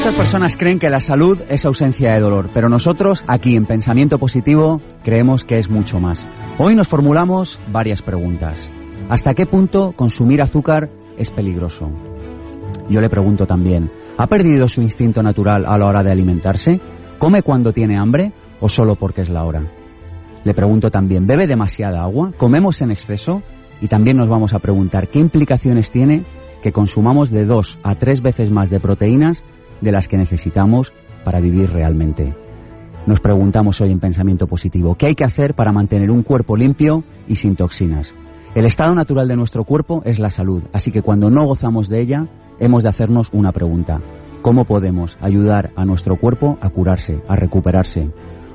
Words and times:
Muchas 0.00 0.16
personas 0.16 0.56
creen 0.56 0.78
que 0.78 0.88
la 0.88 1.00
salud 1.00 1.42
es 1.50 1.66
ausencia 1.66 2.14
de 2.14 2.20
dolor, 2.20 2.48
pero 2.54 2.70
nosotros 2.70 3.22
aquí 3.26 3.54
en 3.54 3.66
Pensamiento 3.66 4.18
Positivo 4.18 4.80
creemos 5.04 5.44
que 5.44 5.58
es 5.58 5.68
mucho 5.68 6.00
más. 6.00 6.26
Hoy 6.56 6.74
nos 6.74 6.88
formulamos 6.88 7.60
varias 7.70 8.00
preguntas. 8.00 8.72
¿Hasta 9.10 9.34
qué 9.34 9.44
punto 9.44 9.92
consumir 9.92 10.40
azúcar 10.40 10.88
es 11.18 11.30
peligroso? 11.30 11.90
Yo 12.88 13.02
le 13.02 13.10
pregunto 13.10 13.44
también, 13.44 13.90
¿ha 14.16 14.26
perdido 14.26 14.68
su 14.68 14.80
instinto 14.80 15.22
natural 15.22 15.66
a 15.66 15.76
la 15.76 15.84
hora 15.84 16.02
de 16.02 16.10
alimentarse? 16.10 16.80
¿Come 17.18 17.42
cuando 17.42 17.74
tiene 17.74 17.98
hambre 17.98 18.32
o 18.58 18.70
solo 18.70 18.94
porque 18.94 19.20
es 19.20 19.28
la 19.28 19.44
hora? 19.44 19.70
Le 20.44 20.54
pregunto 20.54 20.90
también, 20.90 21.26
¿bebe 21.26 21.46
demasiada 21.46 22.00
agua? 22.00 22.32
¿Comemos 22.38 22.80
en 22.80 22.90
exceso? 22.90 23.42
Y 23.82 23.88
también 23.88 24.16
nos 24.16 24.30
vamos 24.30 24.54
a 24.54 24.60
preguntar, 24.60 25.08
¿qué 25.08 25.18
implicaciones 25.18 25.90
tiene 25.90 26.24
que 26.62 26.72
consumamos 26.72 27.30
de 27.30 27.44
dos 27.44 27.78
a 27.82 27.96
tres 27.96 28.22
veces 28.22 28.50
más 28.50 28.70
de 28.70 28.80
proteínas 28.80 29.44
de 29.80 29.92
las 29.92 30.08
que 30.08 30.16
necesitamos 30.16 30.92
para 31.24 31.40
vivir 31.40 31.70
realmente. 31.70 32.34
Nos 33.06 33.20
preguntamos 33.20 33.80
hoy 33.80 33.90
en 33.90 34.00
Pensamiento 34.00 34.46
Positivo, 34.46 34.94
¿qué 34.94 35.06
hay 35.06 35.14
que 35.14 35.24
hacer 35.24 35.54
para 35.54 35.72
mantener 35.72 36.10
un 36.10 36.22
cuerpo 36.22 36.56
limpio 36.56 37.02
y 37.26 37.36
sin 37.36 37.56
toxinas? 37.56 38.14
El 38.54 38.66
estado 38.66 38.94
natural 38.94 39.28
de 39.28 39.36
nuestro 39.36 39.64
cuerpo 39.64 40.02
es 40.04 40.18
la 40.18 40.28
salud, 40.28 40.64
así 40.72 40.90
que 40.90 41.02
cuando 41.02 41.30
no 41.30 41.44
gozamos 41.44 41.88
de 41.88 42.00
ella, 42.00 42.28
hemos 42.58 42.82
de 42.82 42.88
hacernos 42.88 43.30
una 43.32 43.52
pregunta. 43.52 44.00
¿Cómo 44.42 44.64
podemos 44.64 45.16
ayudar 45.20 45.70
a 45.76 45.84
nuestro 45.84 46.16
cuerpo 46.16 46.58
a 46.60 46.68
curarse, 46.70 47.22
a 47.28 47.36
recuperarse? 47.36 48.10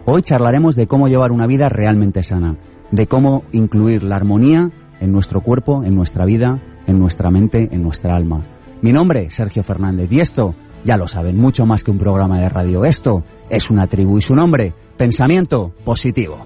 Hoy 0.06 0.22
charlaremos 0.22 0.76
de 0.76 0.88
cómo 0.88 1.08
llevar 1.08 1.32
una 1.32 1.48
vida 1.48 1.70
realmente 1.70 2.24
sana, 2.24 2.58
de 2.92 3.08
cómo 3.08 3.44
incluir 3.52 4.04
la 4.04 4.18
armonía 4.18 4.70
en 5.00 5.12
nuestro 5.12 5.42
cuerpo, 5.42 5.84
en 5.84 5.96
nuestra 5.96 6.26
vida, 6.26 6.62
en 6.86 7.00
nuestra 7.00 7.32
mente, 7.32 7.70
en 7.72 7.82
nuestra 7.82 8.16
alma. 8.16 8.46
Mi 8.82 8.92
nombre, 8.92 9.26
es 9.28 9.34
Sergio 9.34 9.64
Fernández, 9.64 10.12
y 10.12 10.20
esto 10.20 10.54
ya 10.86 10.96
lo 10.96 11.08
saben, 11.08 11.38
mucho 11.38 11.66
más 11.66 11.84
que 11.84 11.92
un 11.92 11.98
programa 11.98 12.40
de 12.40 12.48
radio. 12.48 12.86
Esto 12.86 13.24
es 13.50 13.70
una 13.70 13.88
tribu 13.88 14.18
y 14.18 14.22
su 14.22 14.36
nombre, 14.36 14.74
Pensamiento 14.98 15.74
Positivo. 15.84 16.46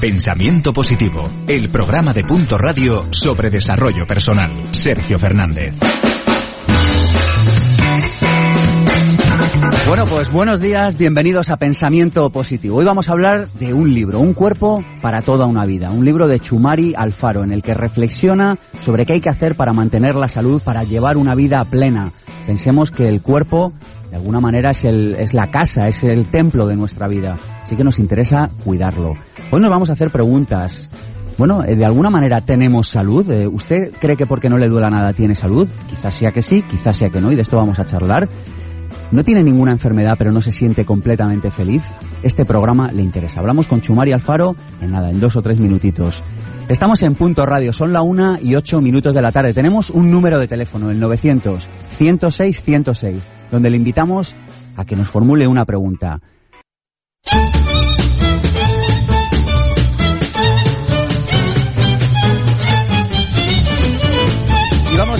Pensamiento 0.00 0.72
Positivo, 0.72 1.26
el 1.46 1.68
programa 1.70 2.12
de 2.12 2.24
Punto 2.24 2.58
Radio 2.58 3.06
sobre 3.10 3.50
desarrollo 3.50 4.06
personal. 4.06 4.50
Sergio 4.72 5.18
Fernández. 5.18 6.17
Bueno, 9.88 10.04
pues 10.04 10.30
buenos 10.30 10.60
días, 10.60 10.98
bienvenidos 10.98 11.48
a 11.48 11.56
Pensamiento 11.56 12.28
Positivo. 12.28 12.76
Hoy 12.76 12.84
vamos 12.84 13.08
a 13.08 13.12
hablar 13.12 13.48
de 13.52 13.72
un 13.72 13.94
libro, 13.94 14.20
Un 14.20 14.34
cuerpo 14.34 14.84
para 15.00 15.22
toda 15.22 15.46
una 15.46 15.64
vida, 15.64 15.90
un 15.90 16.04
libro 16.04 16.28
de 16.28 16.40
Chumari 16.40 16.92
Alfaro 16.94 17.42
en 17.42 17.52
el 17.52 17.62
que 17.62 17.72
reflexiona 17.72 18.58
sobre 18.82 19.06
qué 19.06 19.14
hay 19.14 19.22
que 19.22 19.30
hacer 19.30 19.54
para 19.54 19.72
mantener 19.72 20.14
la 20.14 20.28
salud, 20.28 20.60
para 20.62 20.84
llevar 20.84 21.16
una 21.16 21.34
vida 21.34 21.64
plena. 21.64 22.12
Pensemos 22.46 22.90
que 22.90 23.08
el 23.08 23.22
cuerpo 23.22 23.72
de 24.10 24.16
alguna 24.16 24.40
manera 24.40 24.72
es, 24.72 24.84
el, 24.84 25.16
es 25.18 25.32
la 25.32 25.46
casa, 25.46 25.88
es 25.88 26.04
el 26.04 26.26
templo 26.26 26.66
de 26.66 26.76
nuestra 26.76 27.08
vida, 27.08 27.32
así 27.64 27.74
que 27.74 27.82
nos 27.82 27.98
interesa 27.98 28.50
cuidarlo. 28.62 29.12
Hoy 29.50 29.60
nos 29.62 29.70
vamos 29.70 29.88
a 29.88 29.94
hacer 29.94 30.10
preguntas. 30.10 30.90
Bueno, 31.38 31.64
eh, 31.64 31.74
de 31.74 31.86
alguna 31.86 32.10
manera 32.10 32.42
tenemos 32.42 32.88
salud. 32.88 33.30
Eh, 33.30 33.46
¿Usted 33.50 33.92
cree 33.98 34.16
que 34.16 34.26
porque 34.26 34.50
no 34.50 34.58
le 34.58 34.68
duela 34.68 34.90
nada 34.90 35.14
tiene 35.14 35.34
salud? 35.34 35.66
Quizás 35.88 36.14
sea 36.14 36.30
que 36.30 36.42
sí, 36.42 36.62
quizás 36.68 36.94
sea 36.94 37.08
que 37.08 37.22
no, 37.22 37.32
y 37.32 37.36
de 37.36 37.42
esto 37.42 37.56
vamos 37.56 37.78
a 37.78 37.86
charlar 37.86 38.28
no 39.12 39.24
tiene 39.24 39.42
ninguna 39.42 39.72
enfermedad 39.72 40.16
pero 40.18 40.32
no 40.32 40.40
se 40.40 40.52
siente 40.52 40.84
completamente 40.84 41.50
feliz, 41.50 41.82
este 42.22 42.44
programa 42.44 42.92
le 42.92 43.02
interesa. 43.02 43.40
Hablamos 43.40 43.66
con 43.66 43.80
Chumari 43.80 44.12
Alfaro 44.12 44.56
en 44.80 44.90
nada, 44.90 45.10
en 45.10 45.20
dos 45.20 45.36
o 45.36 45.42
tres 45.42 45.58
minutitos. 45.58 46.22
Estamos 46.68 47.02
en 47.02 47.14
Punto 47.14 47.46
Radio, 47.46 47.72
son 47.72 47.94
la 47.94 48.02
una 48.02 48.38
y 48.42 48.54
ocho 48.54 48.82
minutos 48.82 49.14
de 49.14 49.22
la 49.22 49.30
tarde. 49.30 49.54
Tenemos 49.54 49.88
un 49.88 50.10
número 50.10 50.38
de 50.38 50.46
teléfono, 50.46 50.90
el 50.90 51.00
900 51.00 51.68
106 51.96 52.62
106, 52.62 53.22
donde 53.50 53.70
le 53.70 53.78
invitamos 53.78 54.36
a 54.76 54.84
que 54.84 54.94
nos 54.94 55.08
formule 55.08 55.48
una 55.48 55.64
pregunta. 55.64 56.20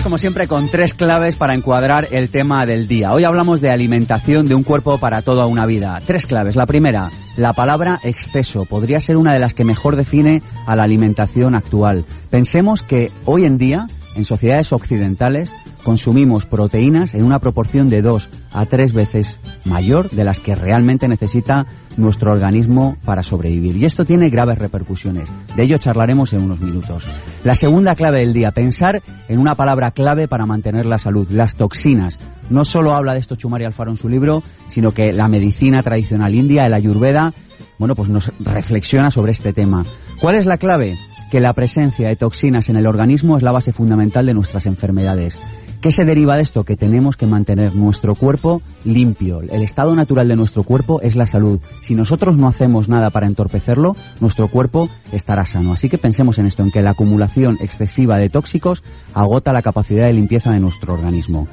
Como 0.03 0.19
siempre 0.19 0.47
con 0.47 0.69
tres 0.69 0.93
claves 0.93 1.37
para 1.37 1.55
encuadrar 1.55 2.09
el 2.11 2.31
tema 2.31 2.67
del 2.67 2.87
día. 2.87 3.09
Hoy 3.11 3.25
hablamos 3.25 3.61
de 3.61 3.71
alimentación 3.71 4.47
de 4.47 4.55
un 4.55 4.63
cuerpo 4.63 4.99
para 4.99 5.23
toda 5.23 5.47
una 5.47 5.67
vida. 5.67 5.99
Tres 6.07 6.27
claves. 6.27 6.57
La 6.57 6.67
primera, 6.67 7.11
la 7.37 7.53
palabra 7.53 7.99
exceso 8.03 8.65
podría 8.65 9.01
ser 9.01 9.17
una 9.17 9.33
de 9.33 9.41
las 9.41 9.55
que 9.55 9.65
mejor 9.65 9.97
define 9.97 10.43
a 10.67 10.77
la 10.77 10.85
alimentación 10.85 11.55
actual. 11.55 12.05
Pensemos 12.31 12.83
que 12.83 13.11
hoy 13.25 13.45
en 13.45 13.57
día, 13.57 13.87
en 14.15 14.25
sociedades 14.25 14.73
occidentales, 14.73 15.53
consumimos 15.85 16.47
proteínas 16.47 17.15
en 17.15 17.25
una 17.25 17.39
proporción 17.39 17.89
de 17.89 18.03
dos 18.03 18.29
a 18.53 18.67
tres 18.67 18.93
veces 18.93 19.41
mayor 19.65 20.11
de 20.11 20.25
las 20.25 20.39
que 20.39 20.55
realmente 20.55 21.09
necesita 21.09 21.67
nuestro 21.97 22.33
organismo 22.33 22.97
para 23.05 23.23
sobrevivir. 23.23 23.77
Y 23.77 23.85
esto 23.85 24.05
tiene 24.05 24.31
graves 24.31 24.59
repercusiones. 24.59 25.29
De 25.57 25.65
ello 25.65 25.79
charlaremos 25.79 26.33
en 26.33 26.43
unos 26.43 26.61
minutos. 26.61 27.07
La 27.45 27.55
segunda 27.55 27.95
clave 27.95 28.21
del 28.21 28.33
día, 28.33 28.51
pensar 28.51 29.01
en 29.29 29.39
una 29.39 29.55
palabra 29.55 29.91
clave 29.91 30.29
para 30.29 30.47
mantener 30.47 30.87
la 30.87 30.99
salud, 30.99 31.29
las 31.31 31.57
toxinas. 31.57 32.19
No 32.51 32.65
solo 32.65 32.93
habla 32.93 33.15
de 33.15 33.21
esto 33.21 33.37
Chumari 33.37 33.65
Alfaro 33.65 33.91
en 33.91 33.97
su 33.97 34.09
libro, 34.09 34.43
sino 34.69 34.93
que 34.93 35.13
la 35.13 35.29
medicina 35.29 35.83
tradicional 35.83 36.35
india, 36.35 36.65
el 36.67 36.75
ayurveda, 36.75 37.35
bueno, 37.79 37.95
pues 37.95 38.09
nos 38.09 38.33
reflexiona 38.41 39.11
sobre 39.11 39.33
este 39.33 39.53
tema. 39.53 39.83
¿Cuál 40.21 40.37
es 40.37 40.47
la 40.47 40.59
clave? 40.59 40.97
Que 41.31 41.41
la 41.41 41.53
presencia 41.53 42.09
de 42.09 42.17
toxinas 42.17 42.69
en 42.69 42.77
el 42.77 42.87
organismo 42.87 43.37
es 43.37 43.43
la 43.43 43.53
base 43.53 43.73
fundamental 43.73 44.25
de 44.25 44.35
nuestras 44.35 44.67
enfermedades. 44.67 45.39
¿Qué 45.81 45.93
se 45.93 46.05
deriva 46.05 46.35
de 46.35 46.43
esto? 46.43 46.65
Que 46.65 46.75
tenemos 46.75 47.17
que 47.17 47.29
mantener 47.29 47.77
nuestro 47.77 48.17
cuerpo 48.17 48.63
limpio. 48.85 49.43
El 49.43 49.63
estado 49.63 49.95
natural 49.95 50.27
de 50.27 50.35
nuestro 50.35 50.65
cuerpo 50.65 51.01
es 51.03 51.15
la 51.15 51.25
salud. 51.25 51.61
Si 51.83 51.95
nosotros 51.95 52.37
no 52.37 52.49
hacemos 52.49 52.89
nada 52.89 53.11
para 53.11 53.29
entorpecerlo, 53.29 53.95
nuestro 54.21 54.49
cuerpo 54.49 54.89
estará 55.13 55.45
sano. 55.45 55.73
Así 55.73 55.89
que 55.89 55.97
pensemos 55.97 56.41
en 56.41 56.47
esto, 56.47 56.65
en 56.65 56.73
que 56.73 56.83
la 56.83 56.91
acumulación 56.91 57.59
excesiva 57.61 58.17
de 58.17 58.29
tóxicos 58.29 58.83
agota 59.15 59.53
la 59.53 59.63
capacidad 59.63 60.07
de 60.07 60.15
limpieza 60.15 60.51
de 60.51 60.59
nuestro 60.59 60.95
organismo. 60.95 61.47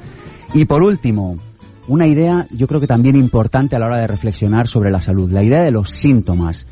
Y 0.54 0.64
por 0.64 0.82
último, 0.82 1.36
una 1.86 2.08
idea 2.08 2.46
yo 2.50 2.66
creo 2.66 2.80
que 2.80 2.88
también 2.88 3.14
importante 3.14 3.76
a 3.76 3.78
la 3.78 3.86
hora 3.86 4.00
de 4.00 4.08
reflexionar 4.08 4.66
sobre 4.66 4.90
la 4.90 5.00
salud, 5.00 5.30
la 5.30 5.44
idea 5.44 5.62
de 5.62 5.70
los 5.70 5.90
síntomas. 5.90 6.66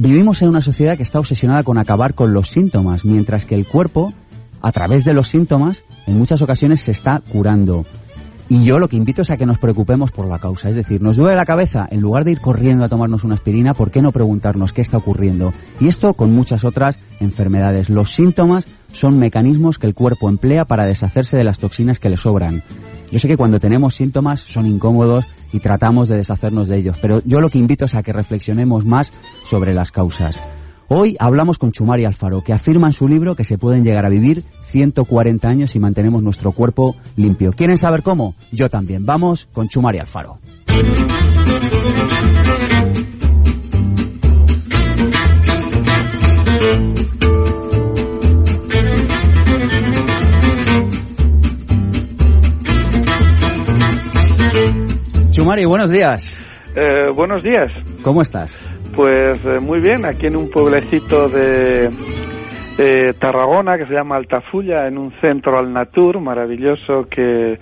Vivimos 0.00 0.40
en 0.42 0.48
una 0.48 0.62
sociedad 0.62 0.96
que 0.96 1.02
está 1.02 1.18
obsesionada 1.18 1.64
con 1.64 1.76
acabar 1.76 2.14
con 2.14 2.32
los 2.32 2.50
síntomas, 2.50 3.04
mientras 3.04 3.44
que 3.44 3.56
el 3.56 3.66
cuerpo, 3.66 4.12
a 4.62 4.70
través 4.70 5.04
de 5.04 5.12
los 5.12 5.26
síntomas, 5.26 5.82
en 6.06 6.16
muchas 6.16 6.40
ocasiones 6.40 6.80
se 6.80 6.92
está 6.92 7.20
curando. 7.32 7.84
Y 8.48 8.64
yo 8.64 8.78
lo 8.78 8.86
que 8.86 8.96
invito 8.96 9.22
es 9.22 9.30
a 9.32 9.36
que 9.36 9.44
nos 9.44 9.58
preocupemos 9.58 10.12
por 10.12 10.28
la 10.28 10.38
causa. 10.38 10.68
Es 10.68 10.76
decir, 10.76 11.02
nos 11.02 11.16
duele 11.16 11.34
la 11.34 11.44
cabeza, 11.44 11.88
en 11.90 12.00
lugar 12.00 12.24
de 12.24 12.30
ir 12.30 12.40
corriendo 12.40 12.84
a 12.84 12.88
tomarnos 12.88 13.24
una 13.24 13.34
aspirina, 13.34 13.74
¿por 13.74 13.90
qué 13.90 14.00
no 14.00 14.12
preguntarnos 14.12 14.72
qué 14.72 14.82
está 14.82 14.98
ocurriendo? 14.98 15.52
Y 15.80 15.88
esto 15.88 16.14
con 16.14 16.32
muchas 16.32 16.64
otras 16.64 16.96
enfermedades. 17.18 17.90
Los 17.90 18.12
síntomas 18.12 18.66
son 18.92 19.18
mecanismos 19.18 19.78
que 19.78 19.88
el 19.88 19.94
cuerpo 19.94 20.28
emplea 20.28 20.64
para 20.64 20.86
deshacerse 20.86 21.36
de 21.36 21.44
las 21.44 21.58
toxinas 21.58 21.98
que 21.98 22.08
le 22.08 22.16
sobran. 22.16 22.62
Yo 23.10 23.18
sé 23.18 23.28
que 23.28 23.36
cuando 23.36 23.58
tenemos 23.58 23.94
síntomas 23.94 24.40
son 24.40 24.66
incómodos 24.66 25.24
y 25.52 25.60
tratamos 25.60 26.08
de 26.08 26.16
deshacernos 26.16 26.68
de 26.68 26.76
ellos, 26.76 26.96
pero 27.00 27.20
yo 27.24 27.40
lo 27.40 27.48
que 27.48 27.58
invito 27.58 27.86
es 27.86 27.94
a 27.94 28.02
que 28.02 28.12
reflexionemos 28.12 28.84
más 28.84 29.12
sobre 29.44 29.72
las 29.72 29.92
causas. 29.92 30.42
Hoy 30.88 31.16
hablamos 31.18 31.58
con 31.58 31.70
Chumari 31.72 32.06
Alfaro, 32.06 32.42
que 32.42 32.54
afirma 32.54 32.88
en 32.88 32.92
su 32.94 33.08
libro 33.08 33.34
que 33.34 33.44
se 33.44 33.58
pueden 33.58 33.84
llegar 33.84 34.06
a 34.06 34.10
vivir 34.10 34.44
140 34.68 35.46
años 35.46 35.70
si 35.70 35.78
mantenemos 35.78 36.22
nuestro 36.22 36.52
cuerpo 36.52 36.96
limpio. 37.16 37.50
¿Quieren 37.52 37.76
saber 37.76 38.02
cómo? 38.02 38.34
Yo 38.52 38.70
también. 38.70 39.04
Vamos 39.04 39.48
con 39.52 39.68
Chumari 39.68 39.98
Alfaro. 39.98 40.38
Chumari, 55.48 55.64
buenos 55.64 55.90
días. 55.90 56.46
Eh, 56.76 57.10
buenos 57.16 57.42
días. 57.42 57.72
¿Cómo 58.04 58.20
estás? 58.20 58.68
Pues 58.94 59.40
eh, 59.46 59.60
muy 59.62 59.80
bien, 59.80 60.04
aquí 60.04 60.26
en 60.26 60.36
un 60.36 60.50
pueblecito 60.50 61.26
de 61.30 61.88
Tarragona 63.18 63.78
que 63.78 63.86
se 63.86 63.94
llama 63.94 64.16
Altafulla, 64.16 64.86
en 64.86 64.98
un 64.98 65.10
centro 65.22 65.58
al 65.58 65.72
Natur 65.72 66.20
maravilloso 66.20 67.08
que 67.10 67.58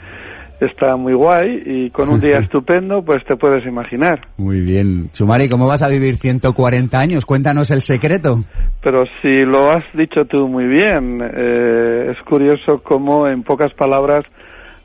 está 0.60 0.96
muy 0.96 1.14
guay 1.14 1.62
y 1.64 1.90
con 1.90 2.08
un 2.08 2.18
día 2.18 2.38
estupendo, 2.42 3.04
pues 3.04 3.24
te 3.24 3.36
puedes 3.36 3.64
imaginar. 3.64 4.18
Muy 4.36 4.62
bien. 4.62 5.10
Chumari, 5.12 5.48
¿cómo 5.48 5.68
vas 5.68 5.84
a 5.84 5.88
vivir 5.88 6.16
140 6.16 6.98
años? 6.98 7.24
Cuéntanos 7.24 7.70
el 7.70 7.82
secreto. 7.82 8.38
Pero 8.82 9.04
si 9.22 9.44
lo 9.44 9.70
has 9.70 9.84
dicho 9.94 10.24
tú 10.24 10.48
muy 10.48 10.66
bien, 10.66 11.20
eh, 11.22 12.10
es 12.10 12.20
curioso 12.24 12.82
cómo 12.82 13.28
en 13.28 13.44
pocas 13.44 13.72
palabras 13.74 14.24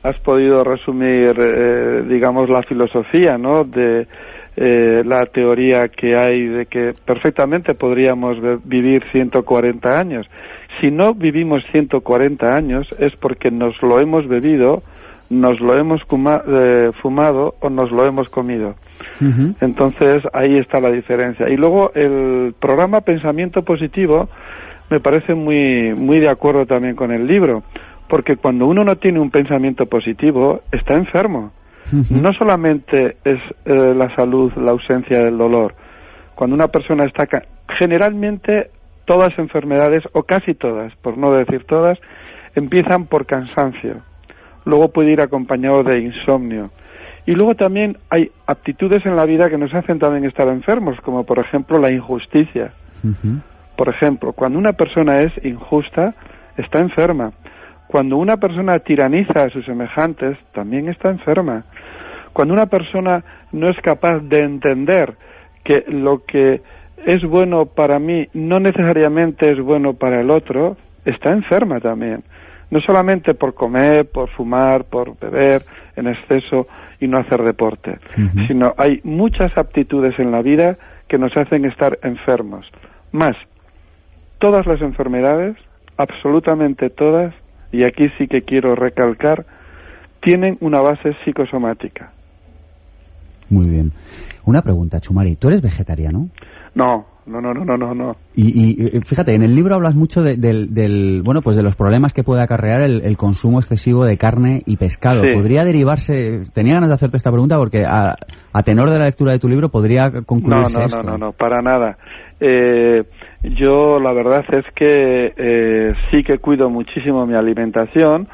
has 0.02 0.18
podido 0.20 0.64
resumir, 0.64 1.34
eh, 1.38 2.04
digamos, 2.08 2.48
la 2.48 2.62
filosofía, 2.62 3.38
¿no? 3.38 3.64
De 3.64 4.06
eh, 4.56 5.02
la 5.06 5.24
teoría 5.26 5.88
que 5.88 6.16
hay 6.16 6.46
de 6.46 6.66
que 6.66 6.92
perfectamente 7.06 7.74
podríamos 7.74 8.36
vivir 8.64 9.02
140 9.12 9.98
años. 9.98 10.26
Si 10.80 10.90
no 10.90 11.14
vivimos 11.14 11.62
140 11.72 12.54
años 12.54 12.86
es 12.98 13.14
porque 13.16 13.50
nos 13.50 13.80
lo 13.82 14.00
hemos 14.00 14.28
bebido, 14.28 14.82
nos 15.30 15.58
lo 15.60 15.78
hemos 15.78 16.02
eh, 16.02 16.90
fumado 17.00 17.54
o 17.60 17.70
nos 17.70 17.90
lo 17.90 18.04
hemos 18.04 18.28
comido. 18.28 18.74
Entonces 19.60 20.22
ahí 20.32 20.58
está 20.58 20.80
la 20.80 20.90
diferencia. 20.90 21.48
Y 21.48 21.56
luego 21.56 21.92
el 21.94 22.54
programa 22.60 23.00
Pensamiento 23.00 23.62
Positivo 23.62 24.28
me 24.90 25.00
parece 25.00 25.34
muy, 25.34 25.94
muy 25.94 26.20
de 26.20 26.28
acuerdo 26.28 26.66
también 26.66 26.94
con 26.94 27.10
el 27.12 27.26
libro, 27.26 27.62
porque 28.08 28.36
cuando 28.36 28.66
uno 28.66 28.84
no 28.84 28.96
tiene 28.96 29.20
un 29.20 29.30
pensamiento 29.30 29.86
positivo 29.86 30.62
está 30.70 30.94
enfermo. 30.94 31.52
No 32.10 32.32
solamente 32.32 33.16
es 33.24 33.38
eh, 33.66 33.94
la 33.94 34.14
salud 34.14 34.50
la 34.56 34.70
ausencia 34.70 35.24
del 35.24 35.36
dolor. 35.36 35.74
Cuando 36.34 36.54
una 36.54 36.68
persona 36.68 37.04
está 37.04 37.26
generalmente 37.78 38.70
todas 39.04 39.38
enfermedades 39.38 40.02
o 40.12 40.22
casi 40.22 40.54
todas, 40.54 40.94
por 40.96 41.18
no 41.18 41.32
decir 41.32 41.64
todas, 41.64 41.98
empiezan 42.54 43.06
por 43.06 43.26
cansancio. 43.26 43.96
Luego 44.64 44.88
puede 44.88 45.12
ir 45.12 45.20
acompañado 45.20 45.82
de 45.82 46.00
insomnio. 46.00 46.70
Y 47.26 47.32
luego 47.32 47.54
también 47.54 47.98
hay 48.10 48.30
aptitudes 48.46 49.04
en 49.06 49.16
la 49.16 49.24
vida 49.24 49.48
que 49.48 49.58
nos 49.58 49.72
hacen 49.74 49.98
también 49.98 50.24
estar 50.24 50.48
enfermos, 50.48 51.00
como 51.02 51.24
por 51.24 51.38
ejemplo 51.38 51.78
la 51.78 51.92
injusticia. 51.92 52.72
Por 53.76 53.88
ejemplo, 53.88 54.32
cuando 54.32 54.58
una 54.58 54.72
persona 54.72 55.22
es 55.22 55.32
injusta, 55.44 56.14
está 56.56 56.80
enferma. 56.80 57.32
Cuando 57.92 58.16
una 58.16 58.38
persona 58.38 58.78
tiraniza 58.78 59.42
a 59.42 59.50
sus 59.50 59.66
semejantes, 59.66 60.38
también 60.54 60.88
está 60.88 61.10
enferma. 61.10 61.64
Cuando 62.32 62.54
una 62.54 62.64
persona 62.64 63.22
no 63.52 63.68
es 63.68 63.76
capaz 63.82 64.20
de 64.20 64.44
entender 64.44 65.12
que 65.62 65.84
lo 65.88 66.24
que 66.24 66.62
es 67.04 67.22
bueno 67.22 67.66
para 67.66 67.98
mí 67.98 68.28
no 68.32 68.60
necesariamente 68.60 69.52
es 69.52 69.60
bueno 69.60 69.92
para 69.92 70.22
el 70.22 70.30
otro, 70.30 70.78
está 71.04 71.32
enferma 71.32 71.80
también. 71.80 72.24
No 72.70 72.80
solamente 72.80 73.34
por 73.34 73.52
comer, 73.52 74.10
por 74.10 74.30
fumar, 74.30 74.84
por 74.84 75.18
beber 75.20 75.60
en 75.94 76.06
exceso 76.06 76.66
y 76.98 77.06
no 77.06 77.18
hacer 77.18 77.42
deporte, 77.42 77.98
sino 78.48 78.72
hay 78.78 79.02
muchas 79.04 79.54
aptitudes 79.58 80.18
en 80.18 80.30
la 80.30 80.40
vida 80.40 80.78
que 81.08 81.18
nos 81.18 81.36
hacen 81.36 81.66
estar 81.66 81.98
enfermos. 82.02 82.66
Más, 83.12 83.36
todas 84.38 84.64
las 84.64 84.80
enfermedades, 84.80 85.58
absolutamente 85.98 86.88
todas, 86.88 87.34
y 87.72 87.84
aquí 87.84 88.08
sí 88.18 88.28
que 88.28 88.42
quiero 88.42 88.74
recalcar, 88.74 89.44
tienen 90.20 90.56
una 90.60 90.80
base 90.80 91.14
psicosomática. 91.24 92.12
Muy 93.48 93.68
bien. 93.68 93.92
Una 94.44 94.62
pregunta, 94.62 95.00
Chumari, 95.00 95.36
¿tú 95.36 95.48
eres 95.48 95.62
vegetariano? 95.62 96.28
No, 96.74 97.06
no, 97.26 97.40
no, 97.40 97.52
no, 97.52 97.76
no, 97.76 97.94
no. 97.94 98.16
Y, 98.34 99.00
fíjate, 99.06 99.34
en 99.34 99.42
el 99.42 99.54
libro 99.54 99.74
hablas 99.74 99.94
mucho 99.94 100.22
de, 100.22 100.36
del, 100.36 101.22
bueno, 101.22 101.40
pues 101.42 101.56
de 101.56 101.62
los 101.62 101.76
problemas 101.76 102.12
que 102.12 102.24
puede 102.24 102.42
acarrear 102.42 102.80
el, 102.82 103.16
consumo 103.16 103.58
excesivo 103.58 104.04
de 104.04 104.16
carne 104.16 104.62
y 104.66 104.76
pescado. 104.76 105.22
¿Podría 105.34 105.64
derivarse, 105.64 106.40
tenía 106.52 106.74
ganas 106.74 106.88
de 106.88 106.94
hacerte 106.94 107.16
esta 107.18 107.30
pregunta 107.30 107.58
porque 107.58 107.84
a, 107.86 108.16
tenor 108.64 108.90
de 108.90 108.98
la 108.98 109.04
lectura 109.04 109.32
de 109.32 109.38
tu 109.38 109.48
libro 109.48 109.68
podría 109.68 110.10
concluirse 110.26 110.80
no, 110.80 110.86
no, 110.86 111.02
No, 111.02 111.10
no, 111.10 111.26
no, 111.26 111.32
para 111.32 111.62
nada. 111.62 111.96
Eh, 112.40 113.04
yo 113.42 113.98
la 113.98 114.12
verdad 114.12 114.44
es 114.52 114.64
que 114.74 115.32
eh, 115.36 115.94
sí 116.10 116.22
que 116.22 116.38
cuido 116.38 116.70
muchísimo 116.70 117.26
mi 117.26 117.34
alimentación. 117.34 118.28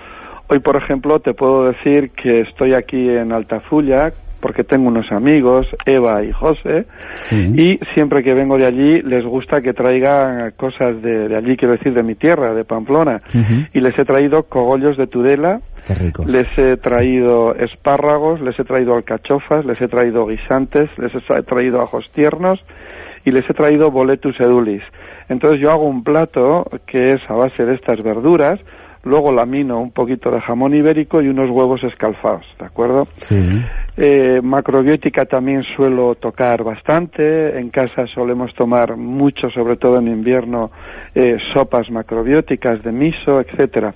Hoy, 0.49 0.61
por 0.61 0.77
ejemplo, 0.77 1.21
te 1.21 1.35
puedo 1.35 1.65
decir 1.65 2.11
que 2.11 2.41
estoy 2.41 2.75
aquí 2.75 3.09
en 3.09 3.33
Altafulla 3.33 4.13
porque 4.41 4.65
tengo 4.65 4.89
unos 4.89 5.11
amigos, 5.11 5.67
Eva 5.85 6.23
y 6.23 6.33
José, 6.33 6.87
y 7.31 7.79
siempre 7.95 8.23
que 8.23 8.35
vengo 8.35 8.57
de 8.57 8.67
allí 8.67 9.03
les 9.03 9.25
gusta 9.25 9.61
que 9.61 9.73
traiga 9.73 10.53
cosas 10.53 11.03
de, 11.03 11.35
allí, 11.35 11.57
quiero 11.57 11.73
decir, 11.73 11.93
de 11.93 12.03
mi 12.03 12.15
tierra, 12.15 12.55
de 12.55 12.65
Pamplona, 12.65 13.21
y 13.73 13.81
les 13.81 13.99
he 13.99 14.05
traído 14.05 14.45
cogollos 14.45 14.97
de 14.97 15.07
Tudela, 15.07 15.61
les 16.27 16.47
he 16.57 16.77
traído 16.77 17.55
espárragos, 17.55 18.41
les 18.41 18.59
he 18.59 18.65
traído 18.65 18.95
alcachofas, 18.95 19.65
les 19.65 19.81
he 19.81 19.89
traído 19.89 20.27
guisantes, 20.27 20.89
les 20.99 21.13
he 21.15 21.43
traído 21.43 21.81
ajos 21.83 22.09
tiernos, 22.15 22.61
y 23.29 23.31
les 23.31 23.49
he 23.49 23.53
traído 23.53 23.91
boletus 23.91 24.39
edulis. 24.41 24.83
Entonces 25.29 25.61
yo 25.61 25.71
hago 25.71 25.87
un 25.87 26.03
plato 26.03 26.65
que 26.87 27.09
es 27.09 27.21
a 27.29 27.35
base 27.35 27.65
de 27.65 27.75
estas 27.75 28.03
verduras, 28.03 28.59
luego 29.05 29.33
lamino 29.33 29.81
un 29.81 29.93
poquito 29.93 30.31
de 30.31 30.41
jamón 30.41 30.75
ibérico 30.75 31.21
y 31.21 31.29
unos 31.29 31.51
huevos 31.51 31.85
escalfados, 31.85 32.47
¿de 32.59 32.65
acuerdo? 32.65 33.07
Sí. 33.17 33.37
Eh, 33.99 34.41
macrobiótica 34.43 35.27
también 35.27 35.63
suelo 35.77 36.15
tocar 36.15 36.65
bastante, 36.65 37.59
en 37.59 37.69
casa 37.69 38.07
solemos 38.15 38.55
tomar 38.55 38.97
mucho, 38.97 39.51
sobre 39.51 39.77
todo 39.77 39.99
en 39.99 40.09
invierno, 40.09 40.71
eh, 41.15 41.37
sopas 41.53 41.91
macrobióticas 41.91 42.83
de 42.83 42.93
miso, 42.93 43.41
etcétera. 43.41 43.95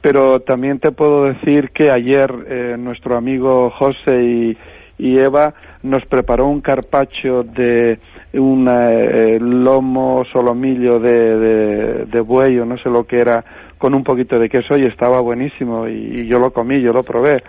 Pero 0.00 0.40
también 0.40 0.80
te 0.80 0.92
puedo 0.92 1.24
decir 1.24 1.70
que 1.70 1.90
ayer 1.90 2.30
eh, 2.48 2.76
nuestro 2.78 3.16
amigo 3.16 3.70
José 3.70 4.22
y, 4.22 4.56
y 4.98 5.18
Eva 5.18 5.54
nos 5.82 6.04
preparó 6.06 6.46
un 6.48 6.60
carpacho 6.60 7.42
de 7.42 7.98
un 8.34 8.68
eh, 8.68 9.38
lomo 9.40 10.24
solomillo 10.32 10.98
de, 10.98 12.06
de, 12.06 12.20
buey 12.20 12.58
o 12.58 12.64
no 12.64 12.78
sé 12.78 12.88
lo 12.88 13.04
que 13.04 13.18
era 13.18 13.44
con 13.78 13.94
un 13.94 14.04
poquito 14.04 14.38
de 14.38 14.48
queso 14.48 14.78
y 14.78 14.86
estaba 14.86 15.20
buenísimo 15.20 15.88
y, 15.88 16.26
yo 16.28 16.38
lo 16.38 16.52
comí, 16.52 16.80
yo 16.80 16.92
lo 16.92 17.02
probé. 17.02 17.42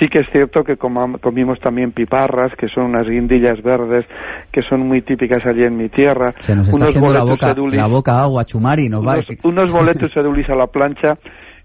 Sí 0.00 0.08
que 0.08 0.18
es 0.18 0.26
cierto 0.30 0.62
que 0.62 0.76
comimos 0.76 1.58
también 1.60 1.92
piparras, 1.92 2.52
que 2.58 2.68
son 2.68 2.86
unas 2.86 3.08
guindillas 3.08 3.62
verdes 3.62 4.04
que 4.52 4.62
son 4.62 4.86
muy 4.86 5.02
típicas 5.02 5.46
allí 5.46 5.62
en 5.62 5.76
mi 5.76 5.88
tierra. 5.88 6.34
unos 6.48 7.00
boletos 7.00 7.12
la 7.12 7.24
boca, 7.24 7.54
la 7.70 7.86
boca 7.86 8.20
agua, 8.20 8.44
chumari, 8.44 8.88
nos 8.88 9.02
unos, 9.02 9.26
unos 9.44 9.72
boletos 9.72 10.10
edulis 10.16 10.48
a 10.50 10.56
la 10.56 10.66
plancha 10.66 11.16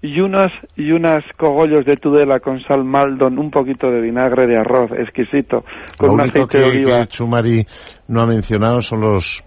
y 0.01 0.19
unos 0.19 0.51
y 0.75 0.91
unas 0.91 1.23
cogollos 1.37 1.85
de 1.85 1.95
tudela 1.97 2.39
con 2.39 2.59
sal 2.63 2.83
maldon, 2.83 3.37
un 3.37 3.51
poquito 3.51 3.91
de 3.91 4.01
vinagre 4.01 4.47
de 4.47 4.57
arroz 4.57 4.91
exquisito 4.91 5.63
con 5.97 6.11
un 6.11 6.21
aceite 6.21 6.57
de 6.57 6.63
oliva. 6.63 7.05
Chumari 7.05 7.65
no 8.11 8.21
ha 8.21 8.25
mencionado 8.25 8.81
son 8.81 8.99
los 8.99 9.43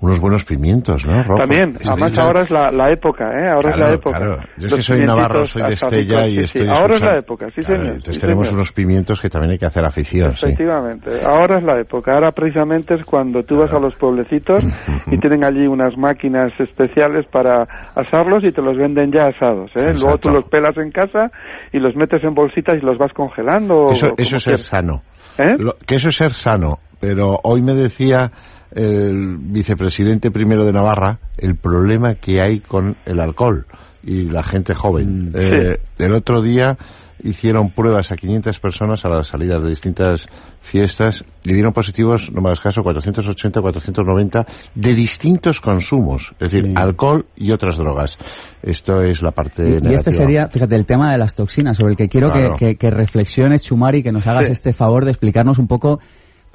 unos 0.00 0.20
buenos 0.20 0.44
pimientos, 0.44 1.04
¿no? 1.04 1.24
También, 1.36 1.72
además 1.84 2.16
ahora 2.18 2.42
es 2.42 2.50
la, 2.50 2.70
la, 2.70 2.92
época, 2.92 3.24
¿eh? 3.24 3.50
Ahora 3.50 3.70
es 3.70 3.76
la 3.76 3.92
época. 3.94 4.18
Claro. 4.18 4.36
Yo 4.58 4.66
es 4.66 4.74
que 4.74 4.80
soy 4.80 5.04
navarro, 5.04 5.44
soy 5.44 5.62
de 5.62 5.72
Estella 5.72 6.28
y 6.28 6.38
estoy 6.38 6.68
Ahora 6.68 6.94
es 6.94 7.02
la 7.02 7.18
época, 7.18 7.48
sí 7.54 7.62
señor. 7.62 7.86
Entonces 7.86 8.20
tenemos 8.20 8.52
unos 8.52 8.72
pimientos 8.72 9.20
que 9.20 9.28
también 9.28 9.52
hay 9.52 9.58
que 9.58 9.66
hacer 9.66 9.84
afición, 9.84 10.30
Efectivamente, 10.30 11.10
ahora 11.24 11.58
es 11.58 11.64
la 11.64 11.80
época. 11.80 12.12
Ahora 12.12 12.30
precisamente 12.30 12.94
es 12.94 13.04
cuando 13.04 13.42
tú 13.42 13.56
vas 13.56 13.72
a 13.72 13.80
los 13.80 13.96
pueblecitos 13.96 14.62
y 15.10 15.18
tienen 15.18 15.44
allí 15.44 15.66
unas 15.66 15.96
máquinas 15.96 16.52
especiales 16.60 17.26
para 17.32 17.66
asarlos 17.96 18.44
y 18.44 18.52
te 18.52 18.62
los 18.62 18.76
venden 18.76 19.10
ya 19.10 19.26
asados, 19.26 19.70
¿eh? 19.74 19.94
Luego 20.00 20.18
tú 20.18 20.28
los 20.28 20.44
pelas 20.44 20.76
en 20.76 20.92
casa 20.92 21.32
y 21.72 21.80
los 21.80 21.96
metes 21.96 22.22
en 22.22 22.34
bolsitas 22.34 22.76
y 22.76 22.84
los 22.84 22.98
vas 22.98 23.12
congelando. 23.12 23.88
Eso, 23.90 24.14
eso 24.16 24.36
es 24.36 24.42
ser 24.42 24.58
sano. 24.58 25.02
¿Eh? 25.38 25.56
que 25.86 25.96
eso 25.96 26.08
es 26.08 26.16
ser 26.16 26.30
sano, 26.30 26.78
pero 27.00 27.38
hoy 27.42 27.62
me 27.62 27.74
decía 27.74 28.32
el 28.72 29.38
vicepresidente 29.38 30.30
primero 30.30 30.64
de 30.64 30.72
Navarra 30.72 31.18
el 31.38 31.56
problema 31.56 32.16
que 32.16 32.40
hay 32.42 32.60
con 32.60 32.96
el 33.04 33.20
alcohol 33.20 33.66
y 34.02 34.24
la 34.24 34.42
gente 34.42 34.74
joven. 34.74 35.30
Mm. 35.30 35.32
Eh, 35.34 35.78
el 35.98 36.14
otro 36.14 36.40
día 36.40 36.76
hicieron 37.22 37.70
pruebas 37.70 38.12
a 38.12 38.16
500 38.16 38.58
personas 38.60 39.04
a 39.04 39.08
las 39.08 39.28
salidas 39.28 39.62
de 39.62 39.70
distintas 39.70 40.26
fiestas 40.60 41.24
y 41.44 41.52
dieron 41.52 41.72
positivos, 41.72 42.30
no 42.32 42.40
más 42.40 42.60
caso, 42.60 42.82
480, 42.82 43.60
490 43.60 44.46
de 44.74 44.94
distintos 44.94 45.60
consumos, 45.60 46.32
es 46.38 46.52
decir, 46.52 46.72
alcohol 46.76 47.26
y 47.34 47.52
otras 47.52 47.78
drogas. 47.78 48.18
Esto 48.62 49.00
es 49.00 49.22
la 49.22 49.30
parte 49.30 49.62
y, 49.66 49.90
Y 49.90 49.94
este 49.94 50.12
sería, 50.12 50.48
fíjate, 50.48 50.76
el 50.76 50.86
tema 50.86 51.12
de 51.12 51.18
las 51.18 51.34
toxinas, 51.34 51.76
sobre 51.76 51.92
el 51.92 51.96
que 51.96 52.08
quiero 52.08 52.32
que, 52.58 52.76
que, 52.76 52.90
reflexiones, 52.90 53.62
Chumari, 53.62 54.02
que 54.02 54.12
nos 54.12 54.26
hagas 54.26 54.50
este 54.50 54.72
favor 54.72 55.04
de 55.04 55.10
explicarnos 55.10 55.58
un 55.58 55.66
poco 55.66 56.00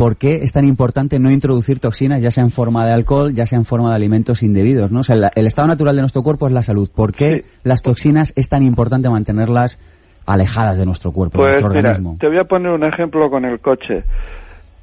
por 0.02 0.18
qué 0.18 0.42
es 0.42 0.52
tan 0.52 0.66
importante 0.66 1.20
no 1.20 1.30
introducir 1.30 1.80
toxinas, 1.80 2.24
ya 2.24 2.32
sea 2.32 2.44
en 2.44 2.50
forma 2.50 2.88
de 2.88 2.92
alcohol, 2.92 3.36
ya 3.36 3.46
sea 3.46 3.60
en 3.60 3.66
forma 3.66 3.90
de 3.90 3.98
alimentos 3.98 4.42
indebidos. 4.42 4.92
¿no? 4.92 5.02
O 5.02 5.04
sea, 5.04 5.16
el, 5.36 5.46
estado 5.46 5.68
natural 5.68 5.96
de 5.96 6.02
nuestro 6.02 6.24
cuerpo 6.24 6.48
es 6.48 6.54
la 6.54 6.64
salud. 6.64 6.90
¿Por 6.90 7.14
qué 7.14 7.44
las 7.62 7.84
toxinas 7.84 8.34
es 8.36 8.50
tan 8.50 8.64
importante 8.64 9.12
mantenerlas 9.12 9.78
alejadas 10.26 10.80
de 10.80 10.88
nuestro 10.88 11.12
cuerpo, 11.12 11.38
de 11.38 11.44
pues 11.44 11.62
nuestro 11.62 11.70
mira, 11.70 11.92
organismo? 11.92 12.18
Te 12.20 12.28
voy 12.30 12.40
a 12.40 12.46
poner 12.46 12.72
un 12.72 12.84
ejemplo 12.84 13.30
con 13.30 13.46
el 13.46 13.60
coche. 13.60 14.04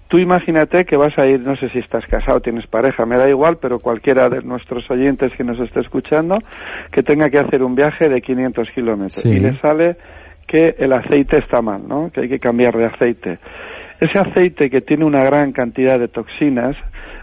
Tú 0.07 0.19
imagínate 0.19 0.85
que 0.85 0.97
vas 0.97 1.19
a 1.19 1.27
ir, 1.27 1.41
no 1.41 1.57
sé 1.57 1.69
si 1.71 1.81
estás 1.81 2.07
casado, 2.07 2.39
tienes 2.39 2.69
pareja, 2.69 3.05
me 3.05 3.19
da 3.19 3.29
igual, 3.29 3.59
pero 3.61 3.81
cualquiera 3.81 4.29
de 4.29 4.43
nuestros 4.43 4.89
oyentes 4.89 5.33
que 5.37 5.43
nos 5.43 5.59
esté 5.59 5.81
escuchando, 5.81 6.39
que 6.93 7.03
tenga 7.03 7.29
que 7.29 7.39
hacer 7.39 7.65
un 7.65 7.75
viaje 7.75 8.09
de 8.09 8.21
500 8.21 8.69
kilómetros 8.73 9.27
y 9.27 9.41
le 9.41 9.59
sale 9.59 9.97
que 10.47 10.77
el 10.79 10.93
aceite 10.93 11.39
está 11.39 11.61
mal, 11.61 11.83
¿no? 11.89 12.09
Que 12.13 12.21
hay 12.21 12.29
que 12.29 12.39
cambiar 12.39 12.77
de 12.77 12.87
aceite. 12.87 13.39
Ese 14.01 14.19
aceite 14.19 14.71
que 14.71 14.81
tiene 14.81 15.05
una 15.05 15.25
gran 15.25 15.53
cantidad 15.53 15.99
de 15.99 16.09
toxinas, 16.09 16.77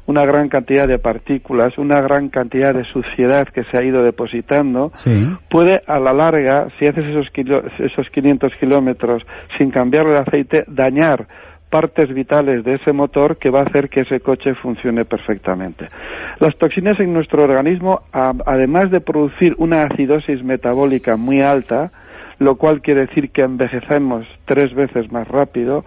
una 0.08 0.26
gran 0.26 0.50
cantidad 0.50 0.88
de 0.88 1.00
partículas, 1.00 1.78
una 1.78 2.02
gran 2.02 2.30
cantidad 2.30 2.74
de 2.74 2.84
suciedad 2.86 3.48
que 3.48 3.64
se 3.66 3.78
ha 3.78 3.84
ido 3.84 4.04
depositando, 4.04 4.92
puede 5.50 5.82
a 5.88 6.00
la 6.00 6.14
larga, 6.14 6.68
si 6.78 6.86
haces 6.86 7.06
esos, 7.06 7.28
esos 7.80 8.10
500 8.10 8.54
kilómetros 8.60 9.24
sin 9.58 9.72
cambiar 9.72 10.06
el 10.08 10.18
aceite, 10.18 10.66
dañar 10.68 11.28
partes 11.70 12.14
vitales 12.14 12.64
de 12.64 12.76
ese 12.76 12.94
motor 12.94 13.38
que 13.38 13.50
va 13.50 13.62
a 13.62 13.64
hacer 13.64 13.90
que 13.90 14.02
ese 14.02 14.20
coche 14.20 14.54
funcione 14.56 15.06
perfectamente. 15.06 15.88
Las 16.40 16.56
toxinas 16.58 17.00
en 17.00 17.14
nuestro 17.14 17.44
organismo, 17.44 18.02
además 18.12 18.92
de 18.92 19.02
producir 19.02 19.56
una 19.58 19.84
acidosis 19.84 20.44
metabólica 20.44 21.18
muy 21.18 21.42
alta, 21.42 21.92
lo 22.40 22.56
cual 22.56 22.82
quiere 22.82 23.08
decir 23.08 23.32
que 23.32 23.42
envejecemos 23.42 24.26
tres 24.46 24.74
veces 24.74 25.12
más 25.12 25.28
rápido, 25.28 25.86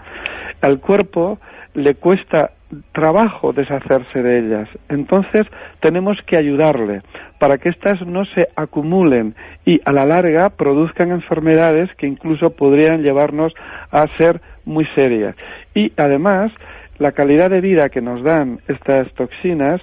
al 0.60 0.80
cuerpo 0.80 1.38
le 1.74 1.94
cuesta 1.94 2.50
trabajo 2.92 3.52
deshacerse 3.52 4.22
de 4.22 4.38
ellas. 4.38 4.68
Entonces 4.88 5.46
tenemos 5.80 6.18
que 6.26 6.36
ayudarle 6.36 7.02
para 7.38 7.58
que 7.58 7.70
éstas 7.70 8.00
no 8.06 8.24
se 8.26 8.48
acumulen 8.56 9.34
y 9.64 9.80
a 9.84 9.92
la 9.92 10.04
larga 10.04 10.50
produzcan 10.50 11.10
enfermedades 11.10 11.90
que 11.96 12.06
incluso 12.06 12.50
podrían 12.50 13.02
llevarnos 13.02 13.54
a 13.90 14.06
ser 14.18 14.40
muy 14.64 14.86
serias. 14.94 15.34
Y 15.74 15.92
además, 15.96 16.52
la 16.98 17.12
calidad 17.12 17.50
de 17.50 17.60
vida 17.60 17.88
que 17.88 18.02
nos 18.02 18.22
dan 18.22 18.60
estas 18.68 19.10
toxinas 19.14 19.80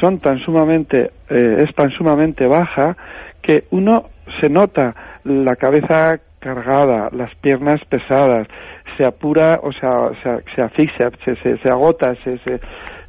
son 0.00 0.18
tan 0.18 0.38
sumamente, 0.40 1.12
eh, 1.30 1.56
es 1.58 1.74
tan 1.74 1.90
sumamente 1.90 2.46
baja 2.46 2.96
que 3.42 3.64
uno 3.70 4.06
se 4.40 4.48
nota 4.48 4.94
la 5.24 5.54
cabeza 5.56 6.18
cargada, 6.40 7.10
las 7.12 7.34
piernas 7.36 7.80
pesadas, 7.88 8.48
se 8.96 9.04
apura, 9.04 9.60
o 9.62 9.72
sea, 9.72 10.10
se, 10.22 10.54
se 10.54 10.62
asfixia, 10.62 11.10
se, 11.24 11.36
se, 11.36 11.58
se 11.58 11.68
agota, 11.68 12.14
se, 12.24 12.38
se, 12.38 12.60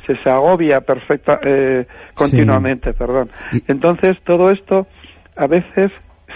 se, 0.06 0.30
agobia 0.30 0.82
perfecta, 0.82 1.40
eh, 1.44 1.86
continuamente, 2.14 2.94
perdón. 2.94 3.30
Entonces, 3.68 4.18
todo 4.24 4.52
esto 4.52 4.88
a 5.36 5.48
veces 5.48 5.92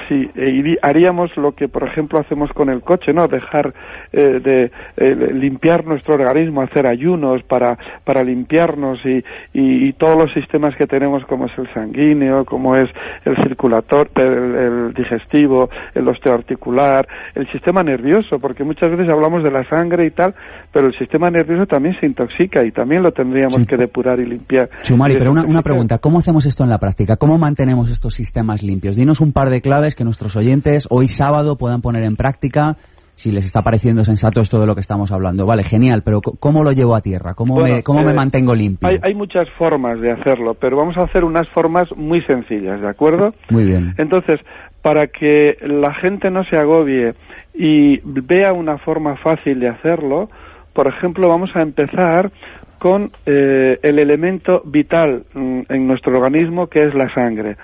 sí, 0.07 0.29
eh, 0.35 0.77
haríamos 0.81 1.35
lo 1.37 1.53
que, 1.53 1.67
por 1.67 1.83
ejemplo, 1.83 2.19
hacemos 2.19 2.51
con 2.53 2.69
el 2.69 2.81
coche, 2.81 3.13
¿no? 3.13 3.27
Dejar 3.27 3.73
eh, 4.11 4.39
de 4.39 4.71
eh, 4.97 5.33
limpiar 5.33 5.85
nuestro 5.85 6.15
organismo, 6.15 6.61
hacer 6.61 6.87
ayunos 6.87 7.43
para, 7.43 7.77
para 8.03 8.23
limpiarnos 8.23 8.99
y, 9.05 9.23
y, 9.53 9.93
todos 9.93 10.17
los 10.17 10.33
sistemas 10.33 10.75
que 10.75 10.87
tenemos, 10.87 11.25
como 11.25 11.45
es 11.45 11.57
el 11.57 11.71
sanguíneo, 11.73 12.45
como 12.45 12.75
es 12.75 12.89
el 13.25 13.35
circulator, 13.43 14.09
el, 14.15 14.93
digestivo, 14.93 15.69
el 15.93 16.07
osteoarticular, 16.07 17.07
el 17.35 17.51
sistema 17.51 17.83
nervioso, 17.83 18.39
porque 18.39 18.63
muchas 18.63 18.91
veces 18.91 19.09
hablamos 19.09 19.43
de 19.43 19.51
la 19.51 19.67
sangre 19.67 20.05
y 20.05 20.11
tal, 20.11 20.33
pero 20.71 20.87
el 20.87 20.97
sistema 20.97 21.29
nervioso 21.29 21.65
también 21.65 21.99
se 21.99 22.05
intoxica 22.05 22.63
y 22.63 22.71
también 22.71 23.03
lo 23.03 23.11
tendríamos 23.11 23.65
que 23.67 23.77
depurar 23.77 24.19
y 24.19 24.25
limpiar. 24.25 24.69
Chumari, 24.83 25.17
pero 25.17 25.31
una, 25.31 25.43
una 25.43 25.61
pregunta, 25.61 25.97
¿cómo 25.97 26.19
hacemos 26.19 26.45
esto 26.45 26.63
en 26.63 26.69
la 26.69 26.77
práctica? 26.77 27.17
¿Cómo 27.17 27.37
mantenemos 27.37 27.89
estos 27.89 28.13
sistemas 28.13 28.63
limpios? 28.63 28.95
Dinos 28.95 29.19
un 29.21 29.33
par 29.33 29.49
de 29.49 29.61
claves 29.61 29.88
que 29.95 30.03
nuestros 30.03 30.35
oyentes 30.35 30.87
hoy 30.89 31.07
sábado 31.07 31.57
puedan 31.57 31.81
poner 31.81 32.03
en 32.03 32.15
práctica 32.15 32.77
si 33.19 33.31
les 33.31 33.43
está 33.43 33.61
pareciendo 33.61 34.05
sensato 34.05 34.39
esto 34.39 34.61
de 34.61 34.65
lo 34.65 34.75
que 34.75 34.79
estamos 34.79 35.11
hablando. 35.11 35.45
Vale, 35.45 35.63
genial, 35.63 36.03
pero 36.05 36.21
¿cómo 36.21 36.63
lo 36.63 36.71
llevo 36.71 36.95
a 36.95 37.01
tierra? 37.01 37.33
¿Cómo, 37.33 37.57
me, 37.57 37.83
cómo 37.83 38.01
me 38.01 38.11
eh, 38.11 38.15
mantengo 38.15 38.55
limpio? 38.55 38.87
Hay, 38.87 38.97
hay, 39.03 39.13
muchas 39.13 39.49
formas 39.57 39.99
de 39.99 40.11
hacerlo, 40.11 40.53
pero 40.53 40.77
vamos 40.77 40.95
a 40.97 41.01
hacer 41.01 41.25
unas 41.25 41.45
formas 41.49 41.89
muy 41.97 42.21
sencillas, 42.21 42.79
¿de 42.79 42.87
acuerdo? 42.87 43.33
Muy 43.49 43.65
bien. 43.65 43.93
Entonces, 43.97 44.39
para 44.81 45.07
que 45.07 45.57
la 45.61 45.93
gente 45.95 46.31
no 46.31 46.45
se 46.45 46.55
agobie 46.55 47.13
y 47.53 47.99
vea 48.05 48.53
una 48.53 48.77
forma 48.77 49.17
fácil 49.17 49.59
de 49.59 49.67
hacerlo, 49.67 50.29
por 50.71 50.87
ejemplo, 50.87 51.27
vamos 51.27 51.49
a 51.55 51.61
empezar 51.61 52.31
con 52.79 53.11
eh, 53.25 53.77
el 53.83 53.99
elemento 53.99 54.61
vital 54.63 55.25
mm, 55.33 55.61
en 55.67 55.87
nuestro 55.87 56.17
organismo 56.17 56.67
que 56.67 56.83
es 56.83 56.95
la 56.95 57.13
sangre. 57.13 57.57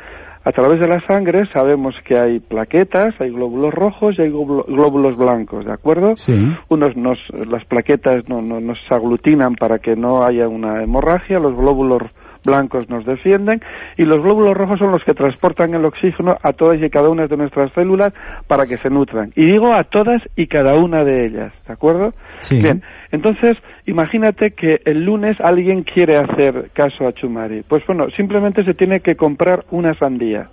A 0.45 0.51
través 0.51 0.79
de 0.79 0.87
la 0.87 1.01
sangre 1.07 1.47
sabemos 1.51 1.95
que 2.05 2.19
hay 2.19 2.39
plaquetas, 2.39 3.19
hay 3.19 3.31
glóbulos 3.31 3.73
rojos 3.73 4.15
y 4.19 4.21
hay 4.21 4.29
glóbulos 4.29 5.17
blancos, 5.17 5.65
¿de 5.65 5.73
acuerdo? 5.73 6.15
Sí. 6.17 6.33
Unos 6.69 6.95
nos, 6.95 7.17
las 7.47 7.65
plaquetas 7.65 8.29
no, 8.29 8.43
no, 8.43 8.61
nos 8.61 8.77
aglutinan 8.91 9.55
para 9.55 9.79
que 9.79 9.95
no 9.95 10.23
haya 10.23 10.47
una 10.47 10.83
hemorragia, 10.83 11.39
los 11.39 11.57
glóbulos 11.57 12.03
blancos 12.45 12.89
nos 12.89 13.05
defienden 13.05 13.61
y 13.97 14.03
los 14.03 14.21
glóbulos 14.21 14.53
rojos 14.55 14.79
son 14.79 14.91
los 14.91 15.03
que 15.03 15.13
transportan 15.13 15.73
el 15.73 15.85
oxígeno 15.85 16.37
a 16.41 16.53
todas 16.53 16.81
y 16.81 16.89
cada 16.89 17.09
una 17.09 17.27
de 17.27 17.37
nuestras 17.37 17.71
células 17.73 18.13
para 18.47 18.65
que 18.65 18.77
se 18.77 18.89
nutran. 18.89 19.31
Y 19.35 19.45
digo 19.45 19.73
a 19.73 19.83
todas 19.83 20.21
y 20.35 20.47
cada 20.47 20.75
una 20.75 21.03
de 21.03 21.25
ellas, 21.25 21.53
¿de 21.67 21.73
acuerdo? 21.73 22.13
Sí. 22.39 22.61
Bien, 22.61 22.81
entonces 23.11 23.57
imagínate 23.85 24.51
que 24.51 24.79
el 24.85 25.03
lunes 25.03 25.37
alguien 25.41 25.83
quiere 25.83 26.17
hacer 26.17 26.69
caso 26.73 27.07
a 27.07 27.13
Chumari. 27.13 27.63
Pues 27.67 27.85
bueno, 27.87 28.09
simplemente 28.15 28.63
se 28.63 28.73
tiene 28.73 28.99
que 28.99 29.15
comprar 29.15 29.65
una 29.71 29.93
sandía. 29.95 30.49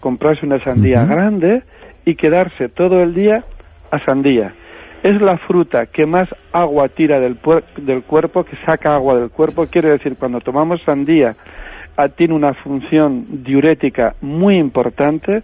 Comprarse 0.00 0.44
una 0.44 0.62
sandía 0.62 1.04
grande 1.04 1.62
y 2.04 2.14
quedarse 2.16 2.68
todo 2.68 3.02
el 3.02 3.14
día 3.14 3.44
a 3.90 3.98
sandía 4.04 4.54
es 5.04 5.20
la 5.20 5.36
fruta 5.36 5.84
que 5.84 6.06
más 6.06 6.26
agua 6.50 6.88
tira 6.88 7.20
del, 7.20 7.36
del 7.76 8.02
cuerpo, 8.04 8.42
que 8.42 8.56
saca 8.64 8.94
agua 8.94 9.16
del 9.16 9.28
cuerpo. 9.28 9.66
Quiere 9.66 9.90
decir, 9.90 10.16
cuando 10.16 10.40
tomamos 10.40 10.80
sandía, 10.82 11.36
ah, 11.98 12.08
tiene 12.08 12.32
una 12.32 12.54
función 12.54 13.44
diurética 13.44 14.14
muy 14.22 14.56
importante 14.56 15.42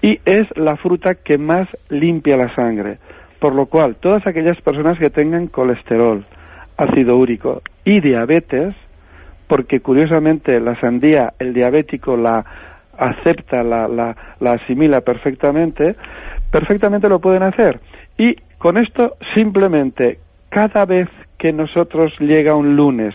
y 0.00 0.18
es 0.24 0.48
la 0.56 0.76
fruta 0.76 1.16
que 1.16 1.36
más 1.36 1.68
limpia 1.90 2.38
la 2.38 2.54
sangre. 2.54 2.96
Por 3.40 3.54
lo 3.54 3.66
cual, 3.66 3.96
todas 3.96 4.26
aquellas 4.26 4.58
personas 4.62 4.98
que 4.98 5.10
tengan 5.10 5.48
colesterol, 5.48 6.24
ácido 6.78 7.18
úrico 7.18 7.60
y 7.84 8.00
diabetes, 8.00 8.74
porque 9.48 9.80
curiosamente 9.80 10.58
la 10.60 10.80
sandía, 10.80 11.34
el 11.38 11.52
diabético 11.52 12.16
la 12.16 12.42
acepta, 12.96 13.62
la, 13.62 13.86
la, 13.86 14.16
la 14.40 14.52
asimila 14.52 15.02
perfectamente, 15.02 15.94
perfectamente 16.50 17.06
lo 17.06 17.18
pueden 17.18 17.42
hacer. 17.42 17.80
Y 18.16 18.36
con 18.64 18.78
esto 18.78 19.18
simplemente 19.34 20.20
cada 20.48 20.86
vez 20.86 21.06
que 21.36 21.52
nosotros 21.52 22.14
llega 22.18 22.56
un 22.56 22.76
lunes 22.76 23.14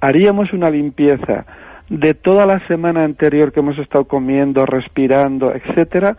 haríamos 0.00 0.52
una 0.52 0.68
limpieza 0.68 1.46
de 1.88 2.12
toda 2.14 2.44
la 2.44 2.58
semana 2.66 3.04
anterior 3.04 3.52
que 3.52 3.60
hemos 3.60 3.78
estado 3.78 4.06
comiendo, 4.06 4.66
respirando, 4.66 5.54
etcétera, 5.54 6.16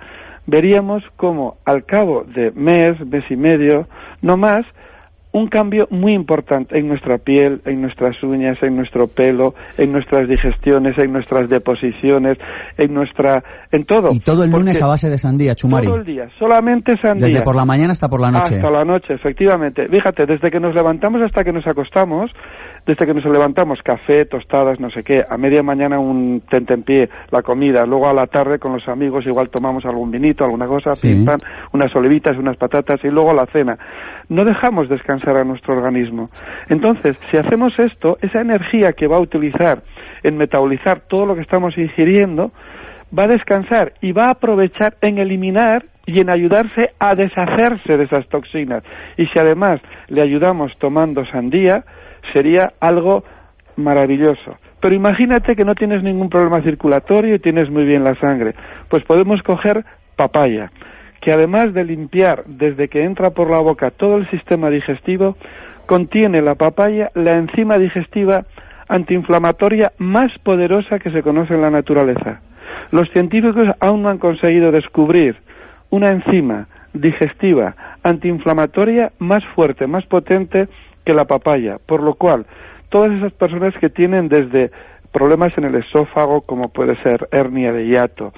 veríamos 0.47 1.03
como 1.17 1.57
al 1.65 1.83
cabo 1.83 2.23
de 2.23 2.51
mes, 2.51 2.97
mes 3.05 3.25
y 3.29 3.35
medio, 3.35 3.87
no 4.21 4.37
más, 4.37 4.65
un 5.33 5.47
cambio 5.47 5.87
muy 5.89 6.13
importante 6.13 6.77
en 6.77 6.87
nuestra 6.87 7.17
piel, 7.17 7.61
en 7.65 7.81
nuestras 7.81 8.21
uñas, 8.23 8.57
en 8.61 8.75
nuestro 8.75 9.07
pelo, 9.07 9.53
en 9.77 9.91
nuestras 9.91 10.27
digestiones, 10.27 10.97
en 10.97 11.13
nuestras 11.13 11.49
deposiciones, 11.49 12.37
en 12.77 12.93
nuestra, 12.93 13.43
en 13.71 13.85
todo. 13.85 14.09
Y 14.11 14.19
todo 14.19 14.43
el 14.43 14.51
lunes 14.51 14.81
a 14.81 14.87
base 14.87 15.09
de 15.09 15.17
sandía, 15.17 15.55
Chumari. 15.55 15.87
Todo 15.87 15.97
el 15.97 16.05
día, 16.05 16.27
solamente 16.37 16.97
sandía. 16.97 17.27
Desde 17.27 17.43
por 17.43 17.55
la 17.55 17.65
mañana 17.65 17.91
hasta 17.91 18.09
por 18.09 18.21
la 18.21 18.31
noche. 18.31 18.55
Hasta 18.55 18.69
la 18.69 18.83
noche, 18.83 19.13
efectivamente. 19.13 19.87
Fíjate, 19.87 20.25
desde 20.25 20.51
que 20.51 20.59
nos 20.59 20.75
levantamos 20.75 21.21
hasta 21.21 21.43
que 21.43 21.53
nos 21.53 21.65
acostamos, 21.65 22.31
desde 22.85 23.05
que 23.05 23.13
nos 23.13 23.25
levantamos, 23.25 23.81
café, 23.83 24.25
tostadas, 24.25 24.79
no 24.79 24.89
sé 24.89 25.03
qué, 25.03 25.23
a 25.27 25.37
media 25.37 25.61
mañana 25.61 25.99
un 25.99 26.41
tentempié, 26.49 27.09
la 27.29 27.41
comida, 27.43 27.85
luego 27.85 28.09
a 28.09 28.13
la 28.13 28.27
tarde 28.27 28.59
con 28.59 28.73
los 28.73 28.87
amigos 28.87 29.25
igual 29.25 29.49
tomamos 29.49 29.85
algún 29.85 30.09
vinito, 30.11 30.43
alguna 30.43 30.67
cosa, 30.67 30.93
unas 31.73 31.95
olivitas, 31.95 32.37
unas 32.37 32.57
patatas 32.57 32.99
y 33.03 33.09
luego 33.09 33.33
la 33.33 33.45
cena. 33.47 33.77
No 34.29 34.45
dejamos 34.45 34.89
descansar 34.89 35.37
a 35.37 35.43
nuestro 35.43 35.75
organismo. 35.75 36.25
Entonces, 36.69 37.17
si 37.29 37.37
hacemos 37.37 37.77
esto, 37.77 38.17
esa 38.21 38.41
energía 38.41 38.93
que 38.93 39.07
va 39.07 39.17
a 39.17 39.21
utilizar 39.21 39.83
en 40.23 40.37
metabolizar 40.37 41.01
todo 41.01 41.25
lo 41.25 41.35
que 41.35 41.41
estamos 41.41 41.77
ingiriendo, 41.77 42.51
va 43.17 43.23
a 43.23 43.27
descansar 43.27 43.93
y 44.01 44.11
va 44.11 44.27
a 44.27 44.31
aprovechar 44.31 44.95
en 45.01 45.17
eliminar 45.17 45.83
y 46.05 46.19
en 46.19 46.29
ayudarse 46.29 46.91
a 46.99 47.15
deshacerse 47.15 47.97
de 47.97 48.05
esas 48.05 48.27
toxinas. 48.27 48.83
Y 49.17 49.27
si 49.27 49.39
además 49.39 49.81
le 50.07 50.21
ayudamos 50.21 50.71
tomando 50.79 51.25
sandía, 51.25 51.83
sería 52.33 52.73
algo 52.79 53.23
maravilloso. 53.75 54.57
Pero 54.79 54.95
imagínate 54.95 55.55
que 55.55 55.65
no 55.65 55.75
tienes 55.75 56.03
ningún 56.03 56.29
problema 56.29 56.61
circulatorio 56.61 57.35
y 57.35 57.39
tienes 57.39 57.69
muy 57.69 57.85
bien 57.85 58.03
la 58.03 58.15
sangre. 58.15 58.55
Pues 58.89 59.03
podemos 59.03 59.41
coger 59.43 59.85
papaya, 60.15 60.71
que 61.21 61.31
además 61.31 61.73
de 61.73 61.83
limpiar 61.83 62.43
desde 62.45 62.87
que 62.87 63.03
entra 63.03 63.29
por 63.29 63.49
la 63.49 63.59
boca 63.59 63.91
todo 63.91 64.17
el 64.17 64.29
sistema 64.29 64.69
digestivo, 64.69 65.37
contiene 65.85 66.41
la 66.41 66.55
papaya 66.55 67.11
la 67.15 67.37
enzima 67.37 67.77
digestiva 67.77 68.45
antiinflamatoria 68.87 69.93
más 69.97 70.31
poderosa 70.39 70.99
que 70.99 71.11
se 71.11 71.21
conoce 71.21 71.53
en 71.53 71.61
la 71.61 71.69
naturaleza. 71.69 72.41
Los 72.91 73.09
científicos 73.11 73.67
aún 73.79 74.03
no 74.03 74.09
han 74.09 74.17
conseguido 74.17 74.71
descubrir 74.71 75.37
una 75.89 76.11
enzima 76.11 76.67
digestiva 76.93 77.75
antiinflamatoria 78.03 79.11
más 79.19 79.45
fuerte, 79.55 79.87
más 79.87 80.05
potente 80.07 80.67
que 81.05 81.13
la 81.13 81.25
papaya, 81.25 81.77
por 81.85 82.01
lo 82.01 82.15
cual 82.15 82.45
todas 82.89 83.11
esas 83.13 83.33
personas 83.33 83.73
que 83.79 83.89
tienen 83.89 84.27
desde 84.27 84.71
problemas 85.11 85.57
en 85.57 85.65
el 85.65 85.75
esófago, 85.75 86.41
como 86.41 86.69
puede 86.69 86.95
ser 87.03 87.27
hernia 87.31 87.71
de 87.71 87.85
hiato, 87.85 88.33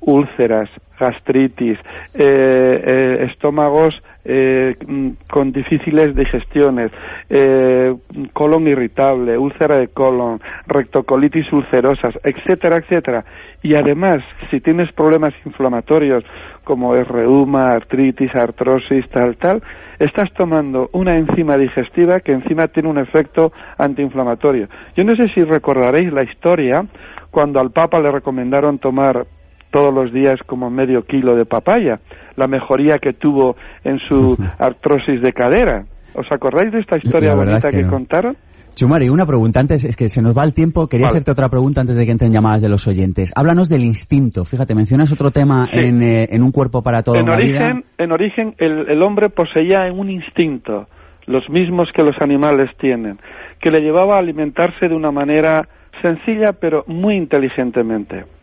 úlceras, 0.00 0.68
gastritis, 0.98 1.78
eh, 2.14 2.82
eh, 2.84 3.26
estómagos 3.30 3.94
eh, 4.24 4.74
mm, 4.86 5.08
con 5.30 5.52
difíciles 5.52 6.14
digestiones, 6.14 6.90
eh, 7.28 7.94
colon 8.32 8.66
irritable, 8.66 9.36
úlcera 9.36 9.76
de 9.76 9.88
colon, 9.88 10.40
rectocolitis 10.66 11.52
ulcerosas, 11.52 12.14
etcétera, 12.22 12.76
etcétera. 12.76 13.24
Y 13.62 13.74
además, 13.74 14.22
si 14.50 14.60
tienes 14.60 14.92
problemas 14.92 15.34
inflamatorios 15.44 16.24
como 16.64 16.94
es 16.96 17.06
reuma, 17.06 17.72
artritis, 17.72 18.34
artrosis, 18.34 19.08
tal, 19.10 19.36
tal, 19.36 19.62
estás 19.98 20.32
tomando 20.32 20.88
una 20.92 21.16
enzima 21.16 21.56
digestiva 21.56 22.20
que 22.20 22.32
encima 22.32 22.68
tiene 22.68 22.88
un 22.88 22.98
efecto 22.98 23.52
antiinflamatorio. 23.78 24.68
Yo 24.96 25.04
no 25.04 25.14
sé 25.16 25.28
si 25.28 25.44
recordaréis 25.44 26.12
la 26.12 26.22
historia 26.22 26.84
cuando 27.30 27.60
al 27.60 27.70
Papa 27.70 28.00
le 28.00 28.10
recomendaron 28.10 28.78
tomar 28.78 29.26
todos 29.74 29.92
los 29.92 30.12
días 30.12 30.38
como 30.46 30.70
medio 30.70 31.02
kilo 31.02 31.34
de 31.34 31.46
papaya, 31.46 31.98
la 32.36 32.46
mejoría 32.46 33.00
que 33.00 33.12
tuvo 33.12 33.56
en 33.82 33.98
su 34.08 34.36
artrosis 34.58 35.20
de 35.20 35.32
cadera. 35.32 35.84
¿Os 36.14 36.30
acordáis 36.30 36.70
de 36.70 36.78
esta 36.78 36.96
historia 36.96 37.34
bonita 37.34 37.70
que, 37.70 37.84
contaron? 37.84 38.36
Chumari, 38.76 39.08
una 39.08 39.26
pregunta 39.26 39.58
antes, 39.58 39.84
es 39.84 39.96
que 39.96 40.08
se 40.08 40.22
nos 40.22 40.38
va 40.38 40.44
el 40.44 40.54
tiempo. 40.54 40.86
Quería 40.86 41.08
hacerte 41.08 41.32
otra 41.32 41.48
pregunta 41.48 41.80
antes 41.80 41.96
de 41.96 42.06
que 42.06 42.12
entren 42.12 42.32
llamadas 42.32 42.62
de 42.62 42.68
los 42.68 42.86
oyentes. 42.86 43.32
Háblanos 43.34 43.68
del 43.68 43.82
instinto. 43.82 44.44
Fíjate, 44.44 44.76
mencionas 44.76 45.12
otro 45.12 45.30
tema 45.30 45.68
eh, 45.72 46.28
en, 46.30 46.42
un 46.44 46.52
cuerpo 46.52 46.80
para 46.80 47.02
toda 47.02 47.18
en 47.18 47.28
origen, 47.28 47.52
vida. 47.52 47.82
En 47.98 48.12
origen, 48.12 48.54
el, 48.58 48.88
el 48.88 49.02
hombre 49.02 49.28
poseía 49.28 49.92
un 49.92 50.08
instinto, 50.08 50.86
los 51.26 51.50
mismos 51.50 51.88
que 51.92 52.04
los 52.04 52.14
animales 52.20 52.70
tienen, 52.78 53.18
que 53.60 53.72
le 53.72 53.80
llevaba 53.80 54.14
a 54.14 54.18
alimentarse 54.20 54.86
de 54.86 54.94
una 54.94 55.10
manera 55.10 55.62
sencilla 56.00 56.52
pero 56.52 56.84
muy 56.86 57.16
inteligentemente. 57.16 58.33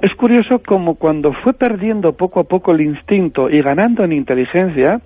Es 0.00 0.14
curioso 0.14 0.62
como 0.64 0.94
cuando 0.94 1.32
fue 1.32 1.54
perdiendo 1.54 2.12
poco 2.12 2.38
a 2.38 2.44
poco 2.44 2.70
el 2.70 2.82
instinto 2.82 3.50
y 3.50 3.60
ganando 3.62 4.04
en 4.04 4.12
inteligencia, 4.12 5.00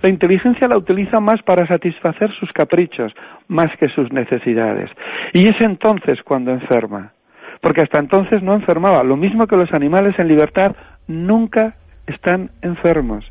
la 0.00 0.08
inteligencia 0.08 0.66
la 0.68 0.78
utiliza 0.78 1.20
más 1.20 1.42
para 1.42 1.66
satisfacer 1.66 2.30
sus 2.32 2.50
caprichos, 2.52 3.12
más 3.48 3.70
que 3.76 3.88
sus 3.88 4.10
necesidades. 4.10 4.90
Y 5.34 5.48
es 5.48 5.60
entonces 5.60 6.22
cuando 6.22 6.50
enferma. 6.50 7.12
Porque 7.60 7.82
hasta 7.82 7.98
entonces 7.98 8.42
no 8.42 8.54
enfermaba. 8.54 9.02
Lo 9.02 9.16
mismo 9.16 9.46
que 9.46 9.56
los 9.56 9.72
animales 9.74 10.18
en 10.18 10.28
libertad 10.28 10.74
nunca 11.06 11.74
están 12.06 12.50
enfermos. 12.62 13.30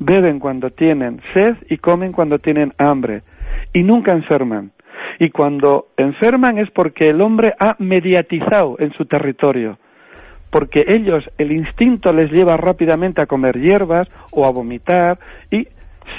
Beben 0.00 0.40
cuando 0.40 0.70
tienen 0.70 1.20
sed 1.32 1.58
y 1.68 1.76
comen 1.76 2.10
cuando 2.10 2.40
tienen 2.40 2.72
hambre. 2.76 3.22
Y 3.72 3.84
nunca 3.84 4.12
enferman. 4.12 4.72
Y 5.20 5.30
cuando 5.30 5.88
enferman 5.96 6.58
es 6.58 6.70
porque 6.70 7.08
el 7.10 7.20
hombre 7.20 7.54
ha 7.60 7.76
mediatizado 7.78 8.76
en 8.80 8.92
su 8.94 9.04
territorio 9.04 9.78
porque 10.50 10.84
ellos, 10.86 11.24
el 11.38 11.52
instinto 11.52 12.12
les 12.12 12.30
lleva 12.30 12.56
rápidamente 12.56 13.22
a 13.22 13.26
comer 13.26 13.58
hierbas 13.58 14.08
o 14.32 14.46
a 14.46 14.50
vomitar 14.50 15.18
y 15.50 15.66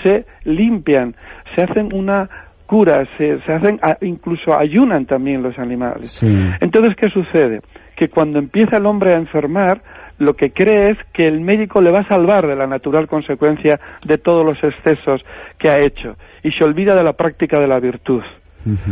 se 0.04 0.26
limpian, 0.46 1.16
se 1.56 1.64
hacen 1.64 1.94
una 1.94 2.30
cura, 2.66 3.06
se, 3.18 3.34
hacen, 3.34 3.80
incluso 4.02 4.58
ayunan 4.58 5.06
también 5.06 5.44
los 5.44 5.60
animales. 5.60 6.22
Entonces, 6.62 6.96
¿qué 6.96 7.10
sucede? 7.10 7.60
Que 7.98 8.08
cuando 8.08 8.40
empieza 8.40 8.78
el 8.78 8.86
hombre 8.86 9.14
a 9.14 9.18
enfermar, 9.18 9.82
lo 10.20 10.36
que 10.36 10.52
cree 10.52 10.92
es 10.92 10.98
que 11.14 11.28
el 11.28 11.42
médico 11.42 11.82
le 11.82 11.92
va 11.92 12.00
a 12.00 12.08
salvar 12.08 12.48
de 12.48 12.56
la 12.56 12.68
natural 12.68 13.08
consecuencia 13.08 13.80
de 14.06 14.18
todos 14.18 14.46
los 14.46 14.64
excesos 14.64 15.22
que 15.58 15.70
ha 15.70 15.80
hecho 15.80 16.16
y 16.44 16.52
se 16.52 16.64
olvida 16.64 16.96
de 16.96 17.04
la 17.04 17.14
práctica 17.14 17.60
de 17.60 17.68
la 17.68 17.80
virtud. 17.80 18.24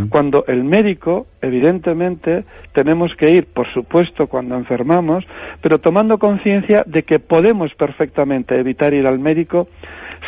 Cuando 0.09 0.45
el 0.47 0.63
médico, 0.63 1.27
evidentemente, 1.41 2.43
tenemos 2.73 3.15
que 3.15 3.29
ir, 3.29 3.45
por 3.53 3.71
supuesto, 3.73 4.27
cuando 4.27 4.55
enfermamos, 4.55 5.25
pero 5.61 5.79
tomando 5.79 6.17
conciencia 6.17 6.83
de 6.85 7.03
que 7.03 7.19
podemos 7.19 7.73
perfectamente 7.75 8.57
evitar 8.59 8.93
ir 8.93 9.05
al 9.05 9.19
médico 9.19 9.67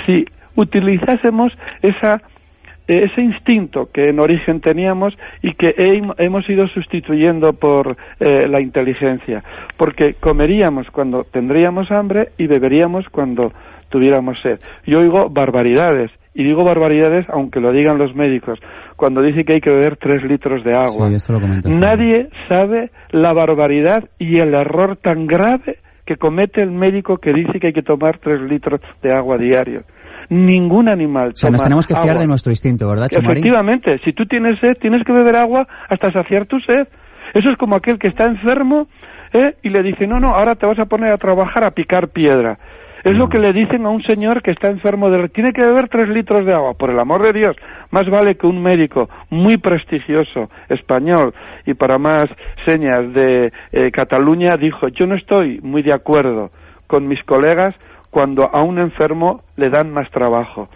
si 0.05 0.25
utilizásemos 0.55 1.53
esa 1.81 2.21
ese 2.87 3.21
instinto 3.21 3.89
que 3.93 4.09
en 4.09 4.19
origen 4.19 4.59
teníamos 4.59 5.17
y 5.41 5.53
que 5.53 5.73
hemos 6.17 6.49
ido 6.49 6.67
sustituyendo 6.67 7.53
por 7.53 7.95
eh, 8.19 8.47
la 8.49 8.59
inteligencia, 8.59 9.43
porque 9.77 10.15
comeríamos 10.15 10.89
cuando 10.91 11.23
tendríamos 11.23 11.89
hambre 11.91 12.29
y 12.37 12.47
beberíamos 12.47 13.07
cuando 13.09 13.53
tuviéramos 13.89 14.41
sed. 14.41 14.59
Yo 14.85 14.99
oigo 14.99 15.29
barbaridades 15.29 16.11
y 16.33 16.43
digo 16.43 16.63
barbaridades 16.63 17.25
aunque 17.29 17.59
lo 17.59 17.71
digan 17.71 17.97
los 17.97 18.15
médicos, 18.15 18.59
cuando 18.95 19.21
dice 19.21 19.43
que 19.43 19.53
hay 19.53 19.61
que 19.61 19.73
beber 19.73 19.97
tres 19.97 20.23
litros 20.23 20.63
de 20.63 20.73
agua. 20.73 21.09
Nadie 21.65 22.29
sabe 22.47 22.91
la 23.11 23.33
barbaridad 23.33 24.03
y 24.17 24.39
el 24.39 24.53
error 24.53 24.97
tan 24.97 25.27
grave 25.27 25.77
que 26.05 26.17
comete 26.17 26.61
el 26.61 26.71
médico 26.71 27.17
que 27.17 27.33
dice 27.33 27.59
que 27.59 27.67
hay 27.67 27.73
que 27.73 27.83
tomar 27.83 28.19
tres 28.19 28.41
litros 28.41 28.81
de 29.01 29.13
agua 29.13 29.37
diario. 29.37 29.83
Ningún 30.29 30.89
animal. 30.89 31.29
O 31.29 31.35
sea, 31.35 31.49
nos 31.49 31.61
tenemos 31.61 31.85
que 31.85 31.95
fiar 31.95 32.17
de 32.17 32.27
nuestro 32.27 32.51
instinto, 32.51 32.87
¿verdad, 32.87 33.07
Efectivamente, 33.11 33.99
si 34.05 34.13
tú 34.13 34.25
tienes 34.25 34.59
sed, 34.59 34.77
tienes 34.79 35.03
que 35.03 35.11
beber 35.11 35.35
agua 35.35 35.67
hasta 35.89 36.11
saciar 36.11 36.45
tu 36.45 36.59
sed. 36.59 36.87
Eso 37.33 37.49
es 37.49 37.57
como 37.57 37.75
aquel 37.75 37.99
que 37.99 38.07
está 38.07 38.25
enfermo 38.25 38.87
¿eh? 39.33 39.55
y 39.61 39.69
le 39.69 39.83
dice, 39.83 40.07
no, 40.07 40.19
no, 40.19 40.29
ahora 40.35 40.55
te 40.55 40.65
vas 40.65 40.79
a 40.79 40.85
poner 40.85 41.11
a 41.11 41.17
trabajar 41.17 41.63
a 41.63 41.71
picar 41.71 42.09
piedra. 42.09 42.57
Es 43.03 43.17
lo 43.17 43.29
que 43.29 43.39
le 43.39 43.51
dicen 43.51 43.85
a 43.85 43.89
un 43.89 44.03
señor 44.03 44.41
que 44.43 44.51
está 44.51 44.69
enfermo 44.69 45.09
de... 45.09 45.29
Tiene 45.29 45.53
que 45.53 45.61
beber 45.61 45.89
tres 45.89 46.07
litros 46.09 46.45
de 46.45 46.53
agua, 46.53 46.73
por 46.75 46.91
el 46.91 46.99
amor 46.99 47.23
de 47.23 47.33
Dios. 47.33 47.55
Más 47.89 48.07
vale 48.09 48.35
que 48.35 48.45
un 48.45 48.61
médico 48.61 49.09
muy 49.29 49.57
prestigioso, 49.57 50.49
español, 50.69 51.33
y 51.65 51.73
para 51.73 51.97
más 51.97 52.29
señas 52.65 53.11
de 53.13 53.51
eh, 53.71 53.91
Cataluña, 53.91 54.55
dijo, 54.57 54.87
yo 54.89 55.07
no 55.07 55.15
estoy 55.15 55.59
muy 55.61 55.81
de 55.81 55.93
acuerdo 55.93 56.51
con 56.85 57.07
mis 57.07 57.23
colegas 57.23 57.75
cuando 58.11 58.53
a 58.53 58.61
un 58.61 58.77
enfermo 58.77 59.41
le 59.55 59.69
dan 59.69 59.91
más 59.91 60.09
trabajo 60.11 60.69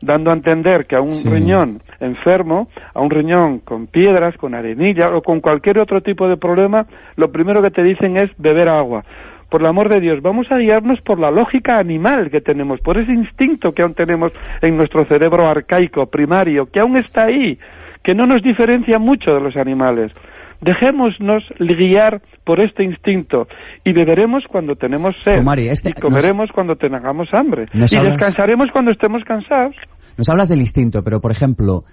dando 0.00 0.30
a 0.30 0.34
entender 0.34 0.86
que 0.86 0.94
a 0.94 1.00
un 1.00 1.24
riñón 1.24 1.82
enfermo, 1.98 2.68
a 2.94 3.00
un 3.00 3.10
riñón 3.10 3.58
con 3.58 3.88
piedras, 3.88 4.36
con 4.36 4.54
arenilla 4.54 5.10
o 5.14 5.22
con 5.22 5.40
cualquier 5.40 5.80
otro 5.80 6.00
tipo 6.02 6.28
de 6.28 6.36
problema, 6.36 6.86
lo 7.16 7.32
primero 7.32 7.62
que 7.62 7.70
te 7.70 7.82
dicen 7.82 8.16
es 8.16 8.30
beber 8.38 8.68
agua 8.68 9.04
por 9.50 9.62
el 9.62 9.66
amor 9.66 9.88
de 9.88 10.00
Dios, 10.00 10.20
vamos 10.22 10.46
a 10.50 10.58
guiarnos 10.58 11.00
por 11.00 11.18
la 11.18 11.30
lógica 11.30 11.78
animal 11.78 12.30
que 12.30 12.40
tenemos, 12.40 12.80
por 12.80 12.98
ese 12.98 13.12
instinto 13.12 13.72
que 13.72 13.82
aún 13.82 13.94
tenemos 13.94 14.32
en 14.62 14.76
nuestro 14.76 15.06
cerebro 15.06 15.48
arcaico, 15.48 16.06
primario, 16.06 16.66
que 16.66 16.80
aún 16.80 16.96
está 16.98 17.24
ahí, 17.24 17.58
que 18.02 18.14
no 18.14 18.26
nos 18.26 18.42
diferencia 18.42 18.98
mucho 18.98 19.32
de 19.32 19.40
los 19.40 19.56
animales. 19.56 20.12
Dejémonos 20.60 21.44
guiar 21.58 22.20
por 22.44 22.60
este 22.60 22.82
instinto 22.82 23.46
y 23.84 23.92
beberemos 23.92 24.42
cuando 24.50 24.74
tenemos 24.74 25.14
sed 25.24 25.40
este 25.70 25.90
y 25.90 25.92
comeremos 25.92 26.50
cuando 26.52 26.74
tengamos 26.74 27.28
hambre 27.32 27.66
y 27.72 28.04
descansaremos 28.04 28.68
cuando 28.72 28.90
estemos 28.90 29.22
cansados. 29.24 29.76
Nos 30.16 30.28
hablas 30.28 30.48
del 30.48 30.58
instinto, 30.58 31.02
pero 31.04 31.20
por 31.20 31.30
ejemplo, 31.30 31.84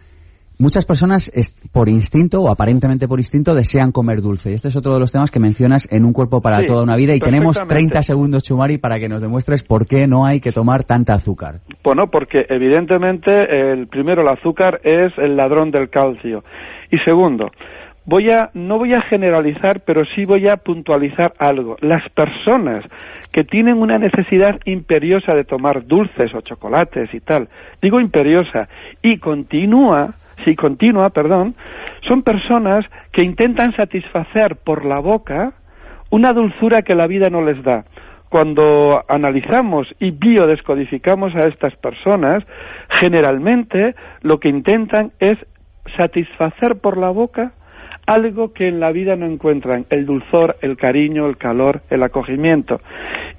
Muchas 0.57 0.85
personas, 0.85 1.31
por 1.73 1.89
instinto 1.89 2.41
o 2.41 2.49
aparentemente 2.49 3.07
por 3.07 3.19
instinto, 3.19 3.53
desean 3.53 3.91
comer 3.91 4.21
dulce. 4.21 4.51
Y 4.51 4.53
este 4.53 4.69
es 4.69 4.75
otro 4.75 4.93
de 4.93 4.99
los 4.99 5.11
temas 5.11 5.31
que 5.31 5.39
mencionas 5.39 5.87
en 5.91 6.05
un 6.05 6.13
cuerpo 6.13 6.41
para 6.41 6.65
toda 6.65 6.83
una 6.83 6.95
vida. 6.95 7.13
Y 7.13 7.19
tenemos 7.19 7.57
30 7.57 8.01
segundos, 8.01 8.43
Chumari, 8.43 8.77
para 8.77 8.97
que 8.97 9.09
nos 9.09 9.21
demuestres 9.21 9.63
por 9.63 9.85
qué 9.85 10.07
no 10.07 10.25
hay 10.25 10.39
que 10.39 10.51
tomar 10.51 10.83
tanta 10.83 11.13
azúcar. 11.13 11.59
Bueno, 11.83 12.07
porque 12.09 12.45
evidentemente, 12.49 13.31
el 13.71 13.87
primero, 13.87 14.21
el 14.21 14.29
azúcar 14.29 14.79
es 14.83 15.11
el 15.17 15.35
ladrón 15.35 15.71
del 15.71 15.89
calcio. 15.89 16.43
Y 16.89 16.99
segundo, 16.99 17.51
voy 18.05 18.29
a, 18.31 18.49
no 18.53 18.77
voy 18.77 18.93
a 18.93 19.01
generalizar, 19.01 19.81
pero 19.85 20.03
sí 20.15 20.25
voy 20.25 20.47
a 20.47 20.57
puntualizar 20.57 21.33
algo. 21.37 21.75
Las 21.81 22.07
personas 22.11 22.85
que 23.31 23.43
tienen 23.43 23.77
una 23.77 23.97
necesidad 23.97 24.59
imperiosa 24.65 25.35
de 25.35 25.43
tomar 25.43 25.85
dulces 25.85 26.33
o 26.33 26.41
chocolates 26.41 27.13
y 27.13 27.19
tal, 27.19 27.49
digo 27.81 27.99
imperiosa, 27.99 28.69
y 29.01 29.17
continúa, 29.17 30.15
si 30.43 30.56
continua, 30.56 31.10
perdón, 31.10 31.56
son 32.08 32.24
personas 32.24 32.86
que 33.12 33.24
intentan 33.24 33.76
satisfacer 33.76 34.58
por 34.58 34.86
la 34.86 35.00
boca 35.00 35.54
una 36.10 36.34
dulzura 36.34 36.82
que 36.82 36.95
la 36.95 37.08
vida 37.08 37.30
no 37.30 37.41
les 37.41 37.62
da. 37.63 37.86
Cuando 38.30 39.04
analizamos 39.08 39.88
y 40.00 40.12
biodescodificamos 40.12 41.36
a 41.36 41.48
estas 41.48 41.76
personas, 41.78 42.43
generalmente 43.00 43.95
lo 44.21 44.39
que 44.39 44.50
intentan 44.50 45.12
es 45.19 45.38
satisfacer 45.95 46.78
por 46.78 46.98
la 46.98 47.10
boca 47.10 47.54
algo 48.08 48.54
que 48.54 48.67
en 48.67 48.80
la 48.80 48.91
vida 48.91 49.15
no 49.15 49.26
encuentran, 49.26 49.86
el 49.89 50.06
dulzor, 50.06 50.58
el 50.62 50.78
cariño, 50.78 51.28
el 51.28 51.38
calor, 51.38 51.82
el 51.89 52.04
acogimiento. 52.04 52.80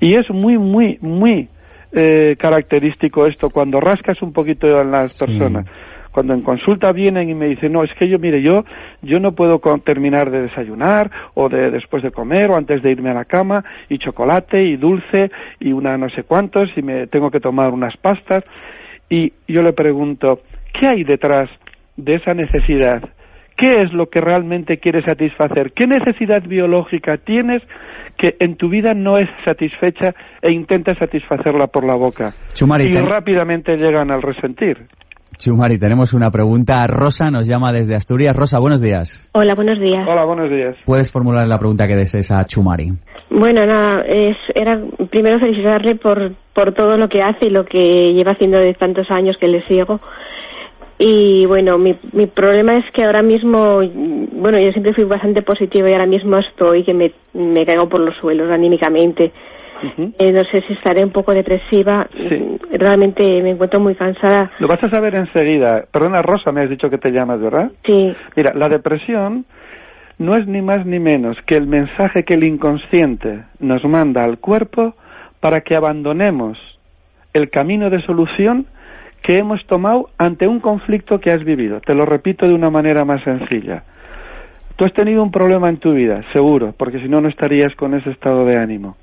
Y 0.00 0.16
es 0.16 0.28
muy, 0.30 0.58
muy, 0.58 0.98
muy 1.00 1.48
eh, 1.92 2.36
característico 2.38 3.26
esto 3.26 3.50
cuando 3.50 3.80
rascas 3.80 4.20
un 4.22 4.32
poquito 4.32 4.80
en 4.80 4.90
las 4.90 5.16
personas 5.18 5.66
cuando 6.16 6.32
en 6.32 6.40
consulta 6.40 6.92
vienen 6.92 7.28
y 7.28 7.34
me 7.34 7.44
dicen, 7.44 7.72
no, 7.74 7.84
es 7.84 7.92
que 7.98 8.08
yo, 8.08 8.18
mire, 8.18 8.40
yo, 8.40 8.64
yo 9.02 9.20
no 9.20 9.32
puedo 9.32 9.60
terminar 9.84 10.30
de 10.30 10.44
desayunar 10.44 11.10
o 11.34 11.50
de 11.50 11.70
después 11.70 12.02
de 12.02 12.10
comer 12.10 12.50
o 12.50 12.56
antes 12.56 12.82
de 12.82 12.90
irme 12.90 13.10
a 13.10 13.12
la 13.12 13.26
cama 13.26 13.62
y 13.90 13.98
chocolate 13.98 14.64
y 14.64 14.78
dulce 14.78 15.30
y 15.60 15.72
una 15.72 15.98
no 15.98 16.08
sé 16.08 16.22
cuántos 16.22 16.70
y 16.74 16.80
me 16.80 17.06
tengo 17.08 17.30
que 17.30 17.38
tomar 17.38 17.70
unas 17.70 17.94
pastas 17.98 18.44
y 19.10 19.30
yo 19.46 19.60
le 19.60 19.74
pregunto, 19.74 20.40
¿qué 20.72 20.86
hay 20.86 21.04
detrás 21.04 21.50
de 21.98 22.14
esa 22.14 22.32
necesidad 22.32 23.02
¿Qué 23.58 23.70
es 23.84 23.92
lo 23.94 24.10
que 24.10 24.20
realmente 24.20 24.76
quieres 24.76 25.06
satisfacer? 25.06 25.72
¿Qué 25.72 25.86
necesidad 25.86 26.42
biológica 26.42 27.16
tienes 27.16 27.62
que 28.18 28.36
en 28.38 28.56
tu 28.56 28.68
vida 28.68 28.92
no 28.92 29.16
es 29.16 29.30
satisfecha 29.46 30.14
e 30.42 30.52
intentas 30.52 30.98
satisfacerla 30.98 31.68
por 31.68 31.82
la 31.86 31.94
boca? 31.94 32.34
Chumari, 32.52 32.84
y 32.84 32.92
ten- 32.92 33.06
rápidamente 33.06 33.74
llegan 33.78 34.10
al 34.10 34.20
resentir. 34.20 34.76
Chumari, 35.38 35.78
tenemos 35.78 36.14
una 36.14 36.30
pregunta. 36.30 36.86
Rosa 36.86 37.30
nos 37.30 37.46
llama 37.46 37.72
desde 37.72 37.94
Asturias. 37.94 38.34
Rosa, 38.34 38.58
buenos 38.58 38.80
días. 38.80 39.28
Hola, 39.34 39.54
buenos 39.54 39.78
días. 39.78 40.06
Hola, 40.08 40.24
buenos 40.24 40.50
días. 40.50 40.76
Puedes 40.86 41.12
formular 41.12 41.46
la 41.46 41.58
pregunta 41.58 41.86
que 41.86 41.96
desees 41.96 42.30
a 42.30 42.44
Chumari. 42.44 42.92
Bueno, 43.30 43.66
nada, 43.66 44.02
es, 44.06 44.36
era 44.54 44.80
primero 45.10 45.38
felicitarle 45.38 45.96
por, 45.96 46.32
por 46.54 46.72
todo 46.72 46.96
lo 46.96 47.08
que 47.08 47.22
hace 47.22 47.46
y 47.46 47.50
lo 47.50 47.64
que 47.64 48.14
lleva 48.14 48.32
haciendo 48.32 48.58
de 48.58 48.72
tantos 48.74 49.10
años 49.10 49.36
que 49.38 49.48
le 49.48 49.62
sigo. 49.66 50.00
Y 50.98 51.44
bueno, 51.44 51.76
mi, 51.76 51.94
mi 52.12 52.26
problema 52.26 52.78
es 52.78 52.84
que 52.92 53.04
ahora 53.04 53.22
mismo, 53.22 53.80
bueno, 54.32 54.58
yo 54.58 54.70
siempre 54.72 54.94
fui 54.94 55.04
bastante 55.04 55.42
positiva 55.42 55.90
y 55.90 55.92
ahora 55.92 56.06
mismo 56.06 56.38
estoy 56.38 56.84
que 56.84 56.94
me, 56.94 57.12
me 57.34 57.66
caigo 57.66 57.88
por 57.88 58.00
los 58.00 58.16
suelos 58.16 58.50
anímicamente. 58.50 59.32
Ujú. 59.82 60.12
Eh, 60.18 60.32
no 60.32 60.44
sé 60.44 60.62
si 60.62 60.72
estaré 60.72 61.04
un 61.04 61.10
poco 61.10 61.32
depresiva. 61.32 62.06
Sí. 62.12 62.58
Realmente 62.72 63.22
me 63.42 63.50
encuentro 63.50 63.80
muy 63.80 63.94
cansada. 63.94 64.50
Lo 64.58 64.68
vas 64.68 64.82
a 64.82 64.90
saber 64.90 65.14
enseguida. 65.14 65.84
Perdona, 65.90 66.22
Rosa, 66.22 66.52
me 66.52 66.62
has 66.62 66.70
dicho 66.70 66.90
que 66.90 66.98
te 66.98 67.10
llamas, 67.10 67.40
¿verdad? 67.40 67.70
Sí, 67.84 68.14
Mira, 68.36 68.52
la 68.54 68.68
depresión 68.68 69.44
no 70.18 70.36
es 70.36 70.46
ni 70.46 70.62
más 70.62 70.86
ni 70.86 70.98
menos 70.98 71.36
que 71.46 71.56
el 71.56 71.66
mensaje 71.66 72.24
que 72.24 72.34
el 72.34 72.44
inconsciente 72.44 73.44
nos 73.60 73.84
manda 73.84 74.24
al 74.24 74.38
cuerpo 74.38 74.94
para 75.40 75.60
que 75.60 75.76
abandonemos 75.76 76.58
el 77.34 77.50
camino 77.50 77.90
de 77.90 78.00
solución 78.02 78.66
que 79.22 79.38
hemos 79.38 79.64
tomado 79.66 80.08
ante 80.18 80.46
un 80.46 80.60
conflicto 80.60 81.20
que 81.20 81.32
has 81.32 81.44
vivido. 81.44 81.80
Te 81.80 81.94
lo 81.94 82.06
repito 82.06 82.46
de 82.46 82.54
una 82.54 82.70
manera 82.70 83.04
más 83.04 83.22
sencilla. 83.24 83.82
Tú 84.76 84.84
has 84.84 84.92
tenido 84.92 85.22
un 85.22 85.30
problema 85.30 85.70
en 85.70 85.78
tu 85.78 85.92
vida, 85.92 86.22
seguro, 86.34 86.74
porque 86.76 87.00
si 87.00 87.08
no, 87.08 87.22
no 87.22 87.28
estarías 87.28 87.74
con 87.76 87.94
ese 87.94 88.10
estado 88.10 88.44
de 88.44 88.58
ánimo. 88.58 88.96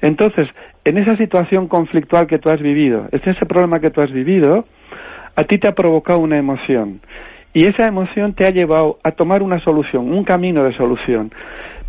Entonces, 0.00 0.48
en 0.84 0.96
esa 0.96 1.16
situación 1.16 1.68
conflictual 1.68 2.26
que 2.26 2.38
tú 2.38 2.48
has 2.48 2.62
vivido, 2.62 3.08
ese 3.12 3.34
problema 3.44 3.78
que 3.78 3.90
tú 3.90 4.00
has 4.00 4.10
vivido, 4.10 4.64
a 5.36 5.44
ti 5.44 5.58
te 5.58 5.68
ha 5.68 5.72
provocado 5.72 6.18
una 6.18 6.38
emoción. 6.38 7.00
Y 7.52 7.66
esa 7.66 7.86
emoción 7.86 8.32
te 8.32 8.46
ha 8.46 8.50
llevado 8.50 8.98
a 9.04 9.12
tomar 9.12 9.42
una 9.42 9.60
solución, 9.60 10.10
un 10.12 10.24
camino 10.24 10.64
de 10.64 10.72
solución. 10.74 11.30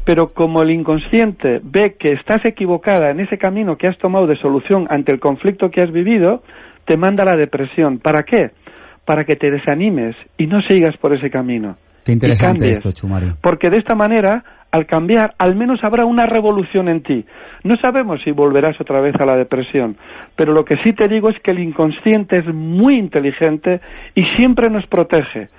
Pero 0.03 0.27
como 0.27 0.61
el 0.61 0.71
inconsciente 0.71 1.61
ve 1.63 1.95
que 1.97 2.11
estás 2.11 2.43
equivocada 2.43 3.09
en 3.09 3.21
ese 3.21 3.37
camino 3.37 3.77
que 3.77 3.87
has 3.87 3.97
tomado 3.99 4.27
de 4.27 4.35
solución 4.35 4.85
ante 4.89 5.13
el 5.13 5.19
conflicto 5.19 5.71
que 5.71 5.81
has 5.81 5.91
vivido, 5.91 6.43
te 6.85 6.97
manda 6.97 7.23
la 7.23 7.37
depresión. 7.37 7.99
¿Para 7.99 8.23
qué? 8.23 8.51
Para 9.05 9.23
que 9.23 9.37
te 9.37 9.49
desanimes 9.49 10.15
y 10.37 10.47
no 10.47 10.61
sigas 10.63 10.97
por 10.97 11.13
ese 11.13 11.29
camino. 11.29 11.77
Qué 12.09 12.13
interesante 12.13 12.59
cambies. 12.59 12.79
esto, 12.79 12.91
Chumari. 12.91 13.33
Porque 13.39 13.69
de 13.69 13.77
esta 13.77 13.93
manera, 13.93 14.43
al 14.71 14.87
cambiar, 14.87 15.35
al 15.37 15.55
menos 15.55 15.83
habrá 15.83 16.05
una 16.05 16.25
revolución 16.25 16.89
en 16.89 17.03
ti. 17.03 17.23
No 17.63 17.77
sabemos 17.77 18.19
si 18.23 18.31
volverás 18.31 18.81
otra 18.81 18.99
vez 18.99 19.15
a 19.19 19.25
la 19.25 19.35
depresión, 19.35 19.95
pero 20.35 20.53
lo 20.53 20.65
que 20.65 20.77
sí 20.77 20.93
te 20.93 21.07
digo 21.07 21.29
es 21.29 21.39
que 21.43 21.51
el 21.51 21.59
inconsciente 21.59 22.37
es 22.37 22.47
muy 22.51 22.97
inteligente 22.97 23.79
y 24.15 24.23
siempre 24.37 24.71
nos 24.71 24.87
protege. 24.87 25.49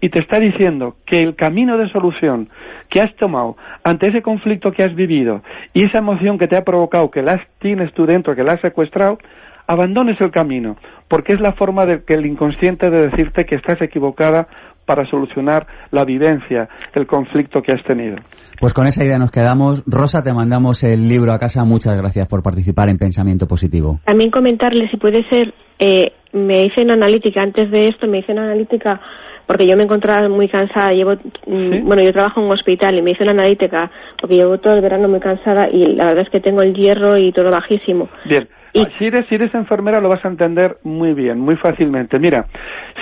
Y 0.00 0.08
te 0.08 0.18
está 0.18 0.40
diciendo 0.40 0.96
que 1.06 1.22
el 1.22 1.36
camino 1.36 1.76
de 1.76 1.88
solución 1.90 2.48
que 2.88 3.00
has 3.00 3.14
tomado 3.16 3.56
ante 3.84 4.08
ese 4.08 4.22
conflicto 4.22 4.72
que 4.72 4.82
has 4.82 4.94
vivido 4.94 5.42
y 5.74 5.84
esa 5.84 5.98
emoción 5.98 6.38
que 6.38 6.48
te 6.48 6.56
ha 6.56 6.64
provocado, 6.64 7.10
que 7.10 7.22
la 7.22 7.40
tienes 7.60 7.92
tú 7.92 8.06
dentro, 8.06 8.34
que 8.34 8.42
la 8.42 8.54
has 8.54 8.60
secuestrado, 8.62 9.18
abandones 9.70 10.20
el 10.20 10.32
camino, 10.32 10.76
porque 11.06 11.32
es 11.32 11.40
la 11.40 11.52
forma 11.52 11.86
de 11.86 12.02
que 12.04 12.14
el 12.14 12.26
inconsciente 12.26 12.90
de 12.90 13.08
decirte 13.08 13.44
que 13.44 13.54
estás 13.54 13.80
equivocada 13.80 14.48
para 14.90 15.06
solucionar 15.08 15.68
la 15.92 16.04
vivencia, 16.04 16.68
el 16.94 17.06
conflicto 17.06 17.62
que 17.62 17.70
has 17.70 17.82
tenido. 17.84 18.16
Pues 18.58 18.74
con 18.74 18.88
esa 18.88 19.04
idea 19.04 19.18
nos 19.18 19.30
quedamos. 19.30 19.84
Rosa, 19.86 20.20
te 20.20 20.32
mandamos 20.32 20.82
el 20.82 21.08
libro 21.08 21.32
a 21.32 21.38
casa. 21.38 21.64
Muchas 21.64 21.96
gracias 21.96 22.26
por 22.26 22.42
participar 22.42 22.88
en 22.90 22.98
Pensamiento 22.98 23.46
Positivo. 23.46 24.00
También 24.04 24.32
comentarle 24.32 24.88
si 24.90 24.96
puede 24.96 25.22
ser, 25.28 25.54
eh, 25.78 26.10
me 26.32 26.66
hice 26.66 26.82
una 26.82 26.94
analítica 26.94 27.40
antes 27.40 27.70
de 27.70 27.86
esto, 27.86 28.08
me 28.08 28.18
hice 28.18 28.32
una 28.32 28.42
analítica 28.46 29.00
porque 29.46 29.64
yo 29.64 29.76
me 29.76 29.84
encontraba 29.84 30.28
muy 30.28 30.48
cansada, 30.48 30.92
llevo, 30.92 31.12
mm, 31.12 31.70
Sí. 31.70 31.80
bueno, 31.84 32.02
yo 32.02 32.12
trabajo 32.12 32.40
en 32.40 32.46
un 32.46 32.52
hospital 32.52 32.96
y 32.98 33.02
me 33.02 33.12
hice 33.12 33.22
una 33.22 33.32
analítica 33.32 33.92
porque 34.20 34.34
llevo 34.34 34.58
todo 34.58 34.74
el 34.74 34.80
verano 34.80 35.06
muy 35.08 35.20
cansada 35.20 35.68
y 35.70 35.94
la 35.94 36.06
verdad 36.06 36.24
es 36.24 36.30
que 36.30 36.40
tengo 36.40 36.62
el 36.62 36.74
hierro 36.74 37.16
y 37.16 37.30
todo 37.30 37.52
bajísimo. 37.52 38.08
Bien, 38.24 38.48
Y- 38.72 38.86
si 38.98 39.06
eres, 39.06 39.26
si 39.26 39.34
eres 39.34 39.54
enfermera 39.54 40.00
lo 40.00 40.08
vas 40.08 40.24
a 40.24 40.28
entender 40.28 40.76
muy 40.84 41.12
bien, 41.14 41.40
muy 41.40 41.56
fácilmente. 41.56 42.18
Mira, 42.18 42.46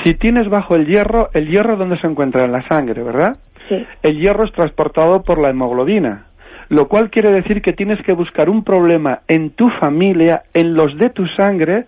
si 0.02 0.14
tienes 0.14 0.48
bajo 0.48 0.74
el 0.74 0.86
hierro, 0.86 1.28
el 1.34 1.48
hierro 1.48 1.76
donde 1.76 1.98
se 1.98 2.06
encuentra 2.06 2.44
en 2.44 2.52
la 2.52 2.66
sangre, 2.68 3.02
¿verdad? 3.02 3.36
Sí, 3.68 3.86
El 4.02 4.18
hierro 4.18 4.44
es 4.44 4.52
transportado 4.52 5.22
por 5.22 5.38
la 5.38 5.50
hemoglobina, 5.50 6.24
lo 6.70 6.88
cual 6.88 7.10
quiere 7.10 7.30
decir 7.30 7.60
que 7.60 7.74
tienes 7.74 8.00
que 8.02 8.12
buscar 8.12 8.48
un 8.48 8.64
problema 8.64 9.20
en 9.28 9.50
tu 9.50 9.68
familia, 9.70 10.42
en 10.54 10.74
los 10.74 10.96
de 10.96 11.10
tu 11.10 11.26
sangre, 11.28 11.84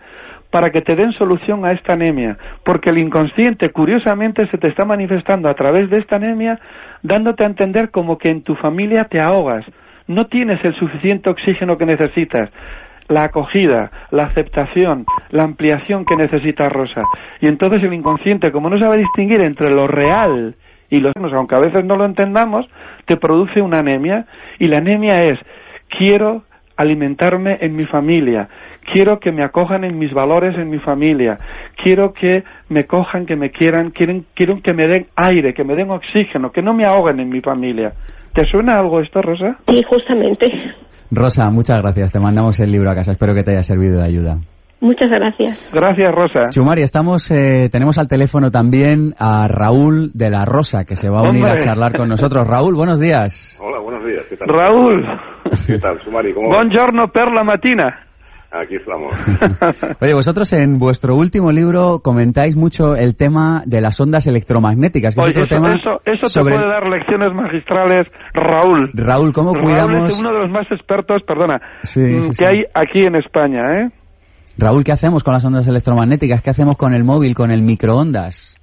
para 0.50 0.70
que 0.70 0.82
te 0.82 0.96
den 0.96 1.12
solución 1.12 1.64
a 1.64 1.72
esta 1.72 1.92
anemia, 1.94 2.36
porque 2.64 2.90
el 2.90 2.98
inconsciente 2.98 3.70
curiosamente 3.70 4.46
se 4.48 4.58
te 4.58 4.68
está 4.68 4.84
manifestando 4.84 5.48
a 5.48 5.54
través 5.54 5.88
de 5.90 5.98
esta 5.98 6.16
anemia, 6.16 6.58
dándote 7.02 7.44
a 7.44 7.46
entender 7.46 7.90
como 7.90 8.18
que 8.18 8.30
en 8.30 8.42
tu 8.42 8.56
familia 8.56 9.04
te 9.04 9.20
ahogas, 9.20 9.64
no 10.06 10.26
tienes 10.26 10.62
el 10.64 10.74
suficiente 10.74 11.30
oxígeno 11.30 11.78
que 11.78 11.86
necesitas, 11.86 12.50
la 13.10 13.24
acogida, 13.24 13.90
la 14.10 14.24
aceptación, 14.24 15.04
la 15.30 15.42
ampliación 15.42 16.04
que 16.04 16.16
necesita 16.16 16.68
Rosa. 16.68 17.02
Y 17.40 17.48
entonces 17.48 17.82
el 17.82 17.92
inconsciente, 17.92 18.52
como 18.52 18.70
no 18.70 18.78
sabe 18.78 18.98
distinguir 18.98 19.40
entre 19.42 19.70
lo 19.70 19.86
real 19.86 20.54
y 20.88 21.00
lo 21.00 21.12
aunque 21.34 21.56
a 21.56 21.60
veces 21.60 21.84
no 21.84 21.96
lo 21.96 22.04
entendamos, 22.04 22.66
te 23.06 23.16
produce 23.16 23.60
una 23.60 23.80
anemia 23.80 24.26
y 24.58 24.68
la 24.68 24.78
anemia 24.78 25.24
es 25.24 25.38
quiero 25.88 26.44
alimentarme 26.76 27.58
en 27.60 27.76
mi 27.76 27.84
familia, 27.84 28.48
quiero 28.92 29.20
que 29.20 29.32
me 29.32 29.42
acojan 29.42 29.84
en 29.84 29.98
mis 29.98 30.12
valores 30.12 30.56
en 30.56 30.70
mi 30.70 30.78
familia, 30.78 31.36
quiero 31.82 32.12
que 32.12 32.42
me 32.68 32.86
cojan, 32.86 33.26
que 33.26 33.36
me 33.36 33.50
quieran, 33.50 33.90
quieren, 33.90 34.24
quiero 34.34 34.62
que 34.62 34.72
me 34.72 34.86
den 34.86 35.06
aire, 35.16 35.52
que 35.52 35.64
me 35.64 35.74
den 35.74 35.90
oxígeno, 35.90 36.52
que 36.52 36.62
no 36.62 36.72
me 36.72 36.86
ahoguen 36.86 37.20
en 37.20 37.28
mi 37.28 37.40
familia. 37.40 37.92
¿Te 38.32 38.44
suena 38.46 38.78
algo 38.78 39.00
esto, 39.00 39.20
Rosa? 39.20 39.58
sí, 39.68 39.82
justamente. 39.82 40.50
Rosa, 41.10 41.50
muchas 41.50 41.78
gracias. 41.78 42.12
Te 42.12 42.20
mandamos 42.20 42.60
el 42.60 42.70
libro 42.70 42.90
a 42.90 42.94
casa. 42.94 43.12
Espero 43.12 43.34
que 43.34 43.42
te 43.42 43.52
haya 43.52 43.62
servido 43.62 43.98
de 43.98 44.04
ayuda. 44.04 44.38
Muchas 44.80 45.10
gracias. 45.10 45.70
Gracias, 45.74 46.14
Rosa. 46.14 46.44
Chumari, 46.50 46.82
estamos, 46.82 47.30
eh, 47.30 47.68
tenemos 47.70 47.98
al 47.98 48.08
teléfono 48.08 48.50
también 48.50 49.14
a 49.18 49.46
Raúl 49.46 50.10
de 50.14 50.30
la 50.30 50.46
Rosa, 50.46 50.84
que 50.84 50.96
se 50.96 51.10
va 51.10 51.18
a 51.18 51.22
unir 51.28 51.44
Hombre. 51.44 51.58
a 51.58 51.58
charlar 51.58 51.94
con 51.96 52.08
nosotros. 52.08 52.46
Raúl, 52.48 52.74
buenos 52.74 52.98
días. 52.98 53.60
Hola, 53.62 53.78
buenos 53.80 54.04
días. 54.06 54.24
¿Qué 54.30 54.36
tal? 54.38 54.48
Raúl. 54.48 55.04
¿Qué 55.66 55.76
tal, 55.78 56.02
Sumari? 56.02 56.32
¿Cómo? 56.32 56.48
Buongiorno 56.54 57.08
per 57.08 57.30
la 57.30 57.44
mattina. 57.44 58.06
Aquí 58.52 58.74
estamos. 58.76 59.12
Oye, 60.00 60.12
vosotros 60.14 60.52
en 60.52 60.78
vuestro 60.78 61.14
último 61.14 61.50
libro 61.52 62.00
comentáis 62.02 62.56
mucho 62.56 62.96
el 62.96 63.16
tema 63.16 63.62
de 63.64 63.80
las 63.80 64.00
ondas 64.00 64.26
electromagnéticas, 64.26 65.14
que 65.14 65.20
Oye, 65.20 65.30
es 65.30 65.36
otro 65.36 65.46
eso, 65.46 65.54
tema 65.56 65.74
eso, 65.74 66.00
eso 66.04 66.22
te 66.22 66.28
sobre... 66.28 66.54
puede 66.56 66.68
dar 66.68 66.86
lecciones 66.88 67.32
magistrales, 67.32 68.08
Raúl. 68.34 68.90
Raúl, 68.94 69.32
¿cómo 69.32 69.54
Raúl 69.54 69.64
cuidamos... 69.66 70.08
es 70.14 70.20
uno 70.20 70.32
de 70.32 70.38
los 70.40 70.50
más 70.50 70.66
expertos, 70.72 71.22
perdona, 71.24 71.60
Sí, 71.82 72.00
mm, 72.00 72.22
sí, 72.22 72.28
que 72.30 72.34
sí. 72.34 72.44
hay 72.44 72.64
aquí 72.74 73.04
en 73.06 73.14
España, 73.14 73.82
¿eh? 73.82 73.90
Raúl, 74.58 74.82
¿qué 74.84 74.92
hacemos 74.92 75.22
con 75.22 75.32
las 75.32 75.44
ondas 75.44 75.66
electromagnéticas? 75.68 76.42
¿Qué 76.42 76.50
hacemos 76.50 76.76
con 76.76 76.92
el 76.92 77.04
móvil, 77.04 77.34
con 77.34 77.50
el 77.52 77.62
microondas? 77.62 78.59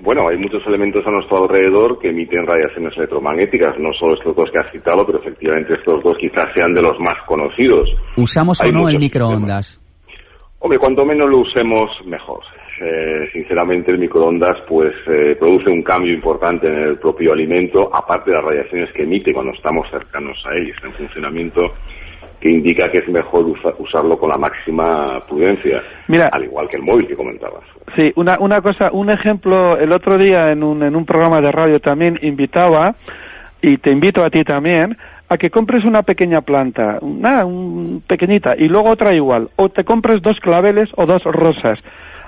Bueno, 0.00 0.28
hay 0.28 0.36
muchos 0.36 0.64
elementos 0.66 1.04
a 1.06 1.10
nuestro 1.10 1.42
alrededor 1.42 1.98
que 1.98 2.10
emiten 2.10 2.46
radiaciones 2.46 2.96
electromagnéticas, 2.96 3.78
no 3.78 3.92
solo 3.94 4.14
estos 4.14 4.36
dos 4.36 4.50
que 4.50 4.58
has 4.58 4.70
citado, 4.70 5.04
pero 5.04 5.18
efectivamente 5.18 5.74
estos 5.74 6.02
dos 6.02 6.16
quizás 6.18 6.46
sean 6.54 6.72
de 6.72 6.82
los 6.82 6.98
más 7.00 7.16
conocidos. 7.26 7.88
¿Usamos 8.16 8.60
Hay 8.62 8.70
o 8.70 8.72
no 8.72 8.88
el 8.88 8.98
microondas? 8.98 9.80
Hombre, 10.60 10.78
cuanto 10.78 11.04
menos 11.04 11.28
lo 11.30 11.38
usemos, 11.38 11.90
mejor. 12.06 12.42
Eh, 12.80 13.28
sinceramente, 13.32 13.90
el 13.90 13.98
microondas 13.98 14.56
pues 14.68 14.94
eh, 15.08 15.36
produce 15.38 15.70
un 15.70 15.82
cambio 15.82 16.14
importante 16.14 16.68
en 16.68 16.74
el 16.74 16.98
propio 16.98 17.32
alimento, 17.32 17.90
aparte 17.92 18.30
de 18.30 18.36
las 18.36 18.44
radiaciones 18.44 18.92
que 18.92 19.02
emite 19.02 19.32
cuando 19.32 19.52
estamos 19.52 19.88
cercanos 19.90 20.36
a 20.46 20.54
él 20.54 20.68
y 20.68 20.70
está 20.70 20.86
en 20.86 20.94
funcionamiento, 20.94 21.60
que 22.40 22.50
indica 22.50 22.88
que 22.88 22.98
es 22.98 23.08
mejor 23.08 23.44
usa- 23.46 23.74
usarlo 23.78 24.16
con 24.18 24.28
la 24.30 24.36
máxima 24.36 25.20
prudencia, 25.28 25.82
Mira. 26.06 26.28
al 26.32 26.44
igual 26.44 26.68
que 26.68 26.76
el 26.76 26.82
móvil 26.82 27.06
que 27.06 27.16
comentabas. 27.16 27.64
Sí, 27.96 28.12
una, 28.16 28.38
una 28.38 28.60
cosa, 28.60 28.90
un 28.92 29.10
ejemplo, 29.10 29.76
el 29.76 29.92
otro 29.92 30.16
día 30.18 30.52
en 30.52 30.62
un, 30.62 30.82
en 30.82 30.94
un 30.94 31.04
programa 31.04 31.40
de 31.40 31.50
radio 31.50 31.80
también 31.80 32.18
invitaba, 32.22 32.94
y 33.60 33.78
te 33.78 33.90
invito 33.90 34.22
a 34.22 34.30
ti 34.30 34.44
también, 34.44 34.96
a 35.28 35.36
que 35.36 35.50
compres 35.50 35.84
una 35.84 36.02
pequeña 36.02 36.42
planta, 36.42 36.98
una 37.00 37.44
un, 37.44 38.02
pequeñita, 38.06 38.54
y 38.56 38.68
luego 38.68 38.90
otra 38.90 39.14
igual, 39.14 39.48
o 39.56 39.68
te 39.68 39.84
compres 39.84 40.22
dos 40.22 40.38
claveles 40.40 40.88
o 40.96 41.06
dos 41.06 41.22
rosas. 41.24 41.78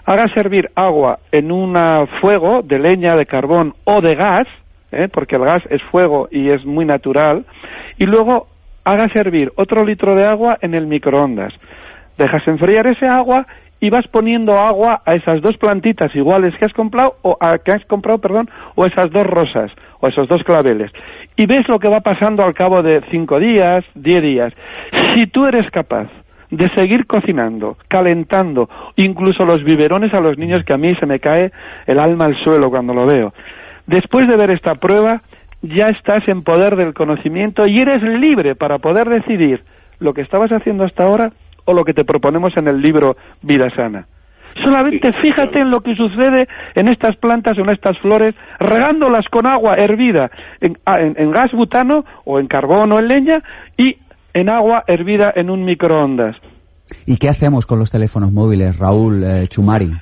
Hagas 0.07 0.33
servir 0.33 0.71
agua 0.75 1.21
en 1.31 1.53
un 1.53 1.77
fuego 2.21 2.63
de 2.63 2.79
leña, 2.79 3.15
de 3.15 3.27
carbón 3.27 3.75
o 3.85 4.01
de 4.01 4.17
gas, 4.17 4.49
¿eh? 4.91 5.09
porque 5.13 5.37
el 5.37 5.45
gas 5.45 5.63
es 5.71 5.81
fuego 5.85 6.29
y 6.33 6.51
es 6.51 6.65
muy 6.65 6.85
natural, 6.85 7.45
y 7.97 8.07
luego 8.07 8.49
haga 8.85 9.09
servir 9.11 9.53
otro 9.57 9.85
litro 9.85 10.15
de 10.15 10.27
agua 10.27 10.59
en 10.61 10.75
el 10.75 10.87
microondas. 10.87 11.53
Dejas 12.19 12.47
enfriar 12.49 12.87
ese 12.87 13.07
agua 13.07 13.47
y 13.81 13.89
vas 13.89 14.07
poniendo 14.09 14.59
agua 14.59 15.01
a 15.07 15.15
esas 15.15 15.41
dos 15.41 15.57
plantitas 15.57 16.15
iguales 16.15 16.55
que 16.59 16.67
has 16.67 16.73
comprado 16.73 17.15
o 17.23 17.37
a, 17.41 17.59
que 17.59 17.73
has 17.73 17.85
comprado, 17.87 18.19
perdón, 18.19 18.51
o 18.75 18.85
esas 18.85 19.11
dos 19.11 19.27
rosas 19.27 19.71
o 20.01 20.09
esos 20.09 20.29
dos 20.29 20.43
claveles 20.45 20.93
y 21.41 21.47
ves 21.47 21.67
lo 21.69 21.79
que 21.79 21.89
va 21.89 22.01
pasando 22.01 22.45
al 22.45 22.53
cabo 22.53 22.83
de 22.83 23.01
cinco 23.11 23.41
días, 23.41 23.83
diez 23.95 24.23
días. 24.23 24.53
Si 25.15 25.27
tú 25.27 25.47
eres 25.47 25.71
capaz 25.71 26.07
de 26.51 26.69
seguir 26.75 27.07
cocinando, 27.07 27.79
calentando, 27.89 28.69
incluso 28.97 29.47
los 29.47 29.65
biberones 29.65 30.13
a 30.13 30.21
los 30.21 30.37
niños 30.37 30.65
que 30.67 30.75
a 30.75 30.77
mí 30.77 30.95
se 30.97 31.07
me 31.07 31.19
cae 31.19 31.51
el 31.87 31.99
alma 31.99 32.27
al 32.27 32.37
suelo 32.45 32.69
cuando 32.69 32.93
lo 32.93 33.07
veo. 33.07 33.33
Después 33.87 34.29
de 34.29 34.37
ver 34.37 34.51
esta 34.51 34.75
prueba, 34.75 35.23
ya 35.63 35.89
estás 35.89 36.27
en 36.29 36.43
poder 36.43 36.77
del 36.77 36.95
conocimiento 36.95 37.67
y 37.67 37.79
eres 37.79 38.03
libre 38.03 38.55
para 38.55 38.79
poder 38.79 39.09
decidir 39.09 39.63
lo 39.99 40.15
que 40.15 40.23
estabas 40.23 40.51
haciendo 40.51 40.85
hasta 40.85 41.05
ahora 41.05 41.33
o 41.65 41.73
lo 41.73 41.85
que 41.85 41.93
te 41.93 42.05
proponemos 42.05 42.57
en 42.57 42.69
el 42.69 42.81
libro 42.81 43.17
Vida 43.43 43.69
Sana. 43.75 44.07
Solamente 44.65 45.13
fíjate 45.23 45.61
en 45.61 45.71
lo 45.71 45.81
que 45.81 45.95
sucede 45.95 46.49
en 46.75 46.89
estas 46.89 47.17
plantas 47.17 47.57
o 47.59 47.63
en 47.63 47.71
estas 47.71 47.97
flores, 47.99 48.35
regándolas 48.59 49.27
con 49.29 49.47
agua 49.47 49.77
hervida 49.77 50.31
en, 50.61 50.77
en 50.87 51.31
gas 51.31 51.53
butano 51.53 52.05
o 52.25 52.41
en 52.41 52.49
carbón 52.49 52.93
o 52.93 52.99
en 52.99 53.09
leña 53.09 53.43
y 53.77 53.97
en 54.35 54.49
agua 54.49 54.83
hervida 54.87 55.33
en 55.35 55.51
un 55.51 55.65
microondas. 55.65 56.37
¿Y 57.07 57.17
qué 57.19 57.29
hacemos 57.29 57.67
con 57.67 57.79
los 57.79 57.91
teléfonos 57.91 58.33
móviles, 58.33 58.77
Raúl 58.79 59.23
eh, 59.23 59.47
Chumari? 59.49 59.93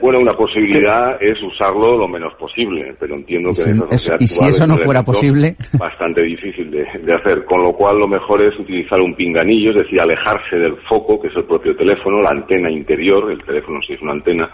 Bueno, 0.00 0.20
una 0.20 0.34
posibilidad 0.34 1.20
es 1.20 1.42
usarlo 1.42 1.98
lo 1.98 2.06
menos 2.06 2.32
posible, 2.34 2.94
pero 2.98 3.16
entiendo 3.16 3.50
que 3.50 3.70
en 3.70 3.82
esa 3.90 4.16
Y 4.20 4.26
si 4.26 4.44
eso 4.46 4.64
no 4.66 4.76
fuera 4.78 5.02
posible... 5.02 5.56
Bastante 5.78 6.22
difícil 6.22 6.70
de, 6.70 6.86
de, 7.02 7.14
hacer, 7.14 7.44
con 7.44 7.62
lo 7.62 7.72
cual 7.72 7.98
lo 7.98 8.06
mejor 8.06 8.40
es 8.42 8.56
utilizar 8.58 9.00
un 9.00 9.14
pinganillo, 9.14 9.70
es 9.72 9.78
decir, 9.78 10.00
alejarse 10.00 10.56
del 10.56 10.76
foco, 10.88 11.20
que 11.20 11.28
es 11.28 11.36
el 11.36 11.44
propio 11.44 11.74
teléfono, 11.74 12.22
la 12.22 12.30
antena 12.30 12.70
interior, 12.70 13.30
el 13.32 13.42
teléfono 13.42 13.80
si 13.82 13.94
es 13.94 14.00
una 14.00 14.12
antena, 14.12 14.48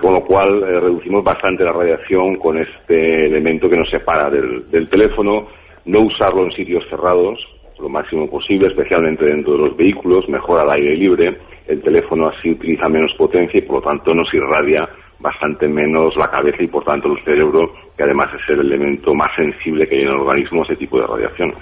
con 0.00 0.14
lo 0.14 0.22
cual 0.22 0.62
eh, 0.62 0.80
reducimos 0.80 1.22
bastante 1.22 1.62
la 1.62 1.72
radiación 1.72 2.36
con 2.36 2.58
este 2.58 3.26
elemento 3.26 3.68
que 3.68 3.76
nos 3.76 3.90
separa 3.90 4.30
del, 4.30 4.70
del 4.70 4.88
teléfono, 4.88 5.46
no 5.84 6.00
usarlo 6.00 6.44
en 6.44 6.52
sitios 6.52 6.84
cerrados, 6.88 7.38
lo 7.78 7.88
máximo 7.88 8.28
posible, 8.30 8.68
especialmente 8.68 9.24
dentro 9.24 9.52
de 9.52 9.68
los 9.68 9.76
vehículos, 9.76 10.28
mejor 10.28 10.60
al 10.60 10.72
aire 10.72 10.96
libre. 10.96 11.38
El 11.66 11.82
teléfono 11.82 12.28
así 12.28 12.50
utiliza 12.50 12.88
menos 12.88 13.12
potencia 13.16 13.58
y 13.58 13.62
por 13.62 13.76
lo 13.76 13.82
tanto 13.82 14.14
nos 14.14 14.32
irradia 14.34 14.88
bastante 15.18 15.66
menos 15.66 16.14
la 16.16 16.30
cabeza 16.30 16.62
y 16.62 16.66
por 16.66 16.84
tanto 16.84 17.08
el 17.10 17.24
cerebro, 17.24 17.72
que 17.96 18.02
además 18.02 18.28
es 18.34 18.48
el 18.50 18.60
elemento 18.60 19.14
más 19.14 19.30
sensible 19.36 19.88
que 19.88 19.96
hay 19.96 20.02
en 20.02 20.08
el 20.08 20.20
organismo 20.20 20.62
a 20.62 20.64
ese 20.64 20.76
tipo 20.76 21.00
de 21.00 21.06
radiaciones. 21.06 21.58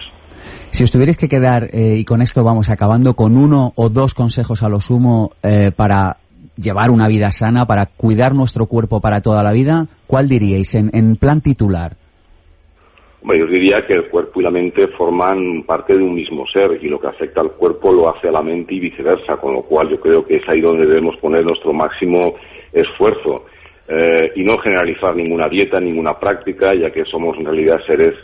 Si 0.70 0.82
os 0.82 0.90
tuvierais 0.90 1.18
que 1.18 1.28
quedar, 1.28 1.68
eh, 1.72 1.96
y 1.98 2.04
con 2.04 2.22
esto 2.22 2.42
vamos 2.42 2.70
acabando, 2.70 3.14
con 3.14 3.36
uno 3.36 3.72
o 3.76 3.88
dos 3.88 4.14
consejos 4.14 4.62
a 4.62 4.68
lo 4.68 4.80
sumo 4.80 5.30
eh, 5.42 5.70
para 5.70 6.16
llevar 6.56 6.90
una 6.90 7.06
vida 7.06 7.30
sana, 7.30 7.66
para 7.66 7.86
cuidar 7.86 8.34
nuestro 8.34 8.66
cuerpo 8.66 9.00
para 9.00 9.20
toda 9.20 9.44
la 9.44 9.52
vida, 9.52 9.86
¿cuál 10.06 10.28
diríais 10.28 10.74
en 10.74 11.16
plan 11.16 11.40
titular? 11.40 12.01
Yo 13.24 13.46
diría 13.46 13.86
que 13.86 13.94
el 13.94 14.08
cuerpo 14.08 14.40
y 14.40 14.44
la 14.44 14.50
mente 14.50 14.88
forman 14.88 15.62
parte 15.64 15.96
de 15.96 16.02
un 16.02 16.14
mismo 16.14 16.44
ser 16.46 16.78
y 16.82 16.88
lo 16.88 17.00
que 17.00 17.06
afecta 17.06 17.40
al 17.40 17.52
cuerpo 17.52 17.92
lo 17.92 18.08
hace 18.08 18.28
a 18.28 18.32
la 18.32 18.42
mente 18.42 18.74
y 18.74 18.80
viceversa, 18.80 19.36
con 19.36 19.54
lo 19.54 19.62
cual 19.62 19.88
yo 19.88 20.00
creo 20.00 20.24
que 20.24 20.36
es 20.36 20.48
ahí 20.48 20.60
donde 20.60 20.86
debemos 20.86 21.16
poner 21.18 21.44
nuestro 21.44 21.72
máximo 21.72 22.34
esfuerzo. 22.72 23.46
Eh, 23.88 24.32
y 24.36 24.44
no 24.44 24.58
generalizar 24.58 25.14
ninguna 25.14 25.48
dieta, 25.48 25.80
ninguna 25.80 26.18
práctica, 26.18 26.72
ya 26.74 26.90
que 26.90 27.04
somos 27.04 27.36
en 27.36 27.44
realidad 27.44 27.80
seres 27.86 28.14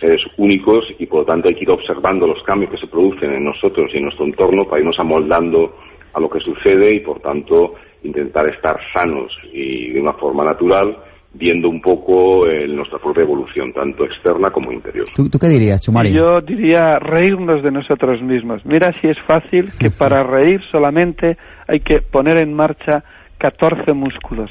seres 0.00 0.20
únicos 0.36 0.84
y 0.98 1.06
por 1.06 1.20
lo 1.20 1.24
tanto 1.24 1.48
hay 1.48 1.54
que 1.54 1.62
ir 1.62 1.70
observando 1.70 2.26
los 2.26 2.42
cambios 2.42 2.70
que 2.70 2.78
se 2.78 2.86
producen 2.86 3.32
en 3.32 3.44
nosotros 3.44 3.90
y 3.92 3.96
en 3.96 4.04
nuestro 4.04 4.26
entorno 4.26 4.64
para 4.64 4.80
irnos 4.80 4.98
amoldando 4.98 5.74
a 6.12 6.20
lo 6.20 6.28
que 6.28 6.40
sucede 6.40 6.94
y 6.94 7.00
por 7.00 7.20
tanto 7.20 7.74
intentar 8.02 8.46
estar 8.48 8.78
sanos 8.92 9.32
y 9.52 9.92
de 9.92 10.00
una 10.00 10.12
forma 10.14 10.44
natural 10.44 10.98
viendo 11.38 11.68
un 11.68 11.80
poco 11.80 12.46
eh, 12.46 12.66
nuestra 12.68 12.98
propia 12.98 13.22
evolución, 13.22 13.72
tanto 13.72 14.04
externa 14.04 14.50
como 14.50 14.72
interior. 14.72 15.06
¿Tú, 15.14 15.28
qué 15.38 15.48
dirías, 15.48 15.82
Chumari? 15.82 16.12
Yo 16.12 16.40
diría 16.40 16.98
reírnos 16.98 17.62
de 17.62 17.70
nosotros 17.70 18.22
mismos. 18.22 18.64
Mira 18.64 18.92
si 19.00 19.08
es 19.08 19.18
fácil 19.26 19.70
que 19.78 19.90
para 19.90 20.22
reír 20.22 20.60
solamente 20.70 21.36
hay 21.68 21.80
que 21.80 22.00
poner 22.00 22.38
en 22.38 22.54
marcha 22.54 23.04
14 23.38 23.92
músculos. 23.92 24.50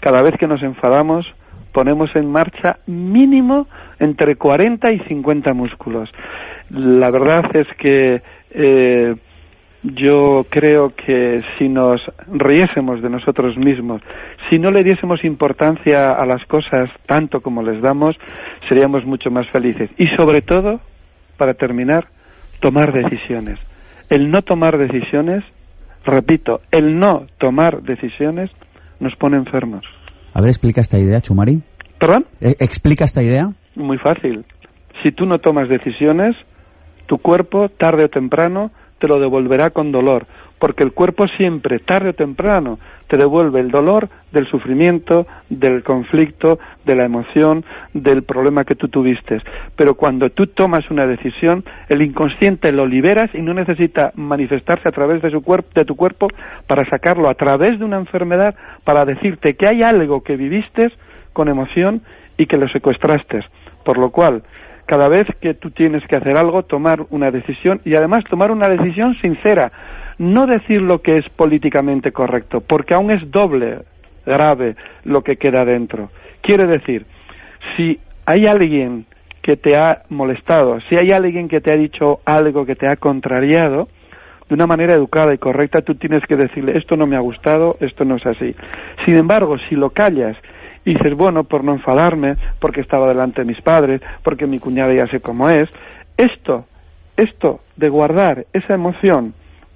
Cada 0.00 0.22
vez 0.22 0.34
que 0.38 0.46
nos 0.46 0.62
enfadamos 0.62 1.26
ponemos 1.72 2.08
en 2.16 2.30
marcha 2.30 2.78
mínimo 2.86 3.66
entre 3.98 4.36
40 4.36 4.92
y 4.92 4.98
50 5.00 5.52
músculos. 5.52 6.08
La 6.70 7.10
verdad 7.10 7.44
es 7.54 7.66
que 7.78 8.22
eh, 8.50 9.14
yo 9.82 10.46
creo 10.50 10.94
que 10.94 11.40
si 11.58 11.68
nos 11.68 12.00
riésemos 12.26 13.02
de 13.02 13.10
nosotros 13.10 13.56
mismos, 13.56 14.02
si 14.50 14.58
no 14.58 14.70
le 14.70 14.82
diésemos 14.82 15.24
importancia 15.24 16.12
a 16.12 16.26
las 16.26 16.44
cosas 16.46 16.90
tanto 17.06 17.40
como 17.40 17.62
les 17.62 17.80
damos, 17.82 18.16
seríamos 18.68 19.04
mucho 19.04 19.30
más 19.30 19.48
felices. 19.50 19.90
Y 19.98 20.08
sobre 20.16 20.42
todo, 20.42 20.80
para 21.36 21.54
terminar, 21.54 22.06
tomar 22.60 22.92
decisiones. 22.92 23.58
El 24.08 24.30
no 24.30 24.42
tomar 24.42 24.78
decisiones, 24.78 25.44
repito, 26.04 26.60
el 26.70 26.98
no 26.98 27.26
tomar 27.38 27.82
decisiones 27.82 28.50
nos 29.00 29.14
pone 29.16 29.36
enfermos. 29.36 29.84
A 30.34 30.40
ver, 30.40 30.48
explica 30.48 30.80
esta 30.80 30.98
idea, 30.98 31.20
Chumari. 31.20 31.62
¿Perdón? 31.98 32.26
Eh, 32.40 32.56
¿Explica 32.60 33.04
esta 33.04 33.22
idea? 33.22 33.50
Muy 33.74 33.98
fácil. 33.98 34.44
Si 35.02 35.12
tú 35.12 35.26
no 35.26 35.38
tomas 35.38 35.68
decisiones, 35.68 36.36
tu 37.06 37.18
cuerpo, 37.18 37.68
tarde 37.68 38.04
o 38.04 38.08
temprano, 38.08 38.70
te 38.98 39.08
lo 39.08 39.20
devolverá 39.20 39.70
con 39.70 39.92
dolor, 39.92 40.26
porque 40.58 40.82
el 40.82 40.92
cuerpo 40.92 41.26
siempre, 41.28 41.78
tarde 41.80 42.10
o 42.10 42.14
temprano, 42.14 42.78
te 43.08 43.16
devuelve 43.16 43.60
el 43.60 43.70
dolor 43.70 44.08
del 44.32 44.46
sufrimiento, 44.46 45.26
del 45.48 45.82
conflicto, 45.82 46.58
de 46.84 46.94
la 46.94 47.04
emoción, 47.04 47.64
del 47.92 48.22
problema 48.22 48.64
que 48.64 48.74
tú 48.74 48.88
tuviste. 48.88 49.40
Pero 49.76 49.94
cuando 49.94 50.30
tú 50.30 50.46
tomas 50.46 50.90
una 50.90 51.06
decisión, 51.06 51.64
el 51.88 52.02
inconsciente 52.02 52.72
lo 52.72 52.86
liberas 52.86 53.30
y 53.34 53.42
no 53.42 53.54
necesita 53.54 54.12
manifestarse 54.14 54.88
a 54.88 54.92
través 54.92 55.20
de, 55.22 55.30
su 55.30 55.42
de 55.74 55.84
tu 55.84 55.94
cuerpo 55.94 56.28
para 56.66 56.88
sacarlo 56.88 57.28
a 57.28 57.34
través 57.34 57.78
de 57.78 57.84
una 57.84 57.98
enfermedad, 57.98 58.54
para 58.84 59.04
decirte 59.04 59.54
que 59.54 59.68
hay 59.68 59.82
algo 59.82 60.22
que 60.22 60.36
viviste 60.36 60.90
con 61.32 61.48
emoción 61.48 62.02
y 62.38 62.46
que 62.46 62.56
lo 62.56 62.68
secuestraste. 62.68 63.40
Por 63.84 63.98
lo 63.98 64.10
cual, 64.10 64.42
cada 64.86 65.08
vez 65.08 65.26
que 65.40 65.54
tú 65.54 65.70
tienes 65.70 66.06
que 66.06 66.16
hacer 66.16 66.38
algo, 66.38 66.62
tomar 66.62 67.04
una 67.10 67.30
decisión 67.30 67.80
y 67.84 67.94
además 67.94 68.24
tomar 68.24 68.50
una 68.50 68.68
decisión 68.68 69.14
sincera, 69.20 69.70
no 70.18 70.46
decir 70.46 70.80
lo 70.80 71.02
que 71.02 71.16
es 71.16 71.28
políticamente 71.30 72.12
correcto, 72.12 72.60
porque 72.60 72.94
aún 72.94 73.10
es 73.10 73.30
doble 73.30 73.80
grave 74.24 74.76
lo 75.04 75.22
que 75.22 75.36
queda 75.36 75.64
dentro. 75.64 76.10
Quiere 76.40 76.66
decir, 76.66 77.04
si 77.76 77.98
hay 78.24 78.46
alguien 78.46 79.06
que 79.42 79.56
te 79.56 79.76
ha 79.76 80.02
molestado, 80.08 80.80
si 80.88 80.96
hay 80.96 81.12
alguien 81.12 81.48
que 81.48 81.60
te 81.60 81.72
ha 81.72 81.76
dicho 81.76 82.20
algo 82.24 82.66
que 82.66 82.74
te 82.74 82.88
ha 82.88 82.96
contrariado, 82.96 83.88
de 84.48 84.54
una 84.54 84.66
manera 84.66 84.94
educada 84.94 85.34
y 85.34 85.38
correcta 85.38 85.82
tú 85.82 85.96
tienes 85.96 86.22
que 86.26 86.36
decirle 86.36 86.78
esto 86.78 86.96
no 86.96 87.06
me 87.06 87.16
ha 87.16 87.20
gustado, 87.20 87.76
esto 87.80 88.04
no 88.04 88.16
es 88.16 88.26
así. 88.26 88.54
Sin 89.04 89.16
embargo, 89.16 89.56
si 89.68 89.74
lo 89.74 89.90
callas 89.90 90.36
y 90.86 90.94
dices, 90.94 91.14
bueno, 91.14 91.44
por 91.44 91.64
no 91.64 91.72
enfadarme, 91.72 92.34
porque 92.60 92.80
estaba 92.80 93.08
delante 93.08 93.42
de 93.42 93.48
mis 93.48 93.60
padres, 93.60 94.00
porque 94.22 94.46
mi 94.46 94.60
cuñada 94.60 94.94
ya 94.94 95.06
sé 95.08 95.20
cómo 95.20 95.50
es, 95.50 95.68
esto, 96.16 96.64
esto 97.16 97.60
de 97.76 97.88
guardar 97.90 98.46
esa 98.52 98.74
emoción 98.74 99.34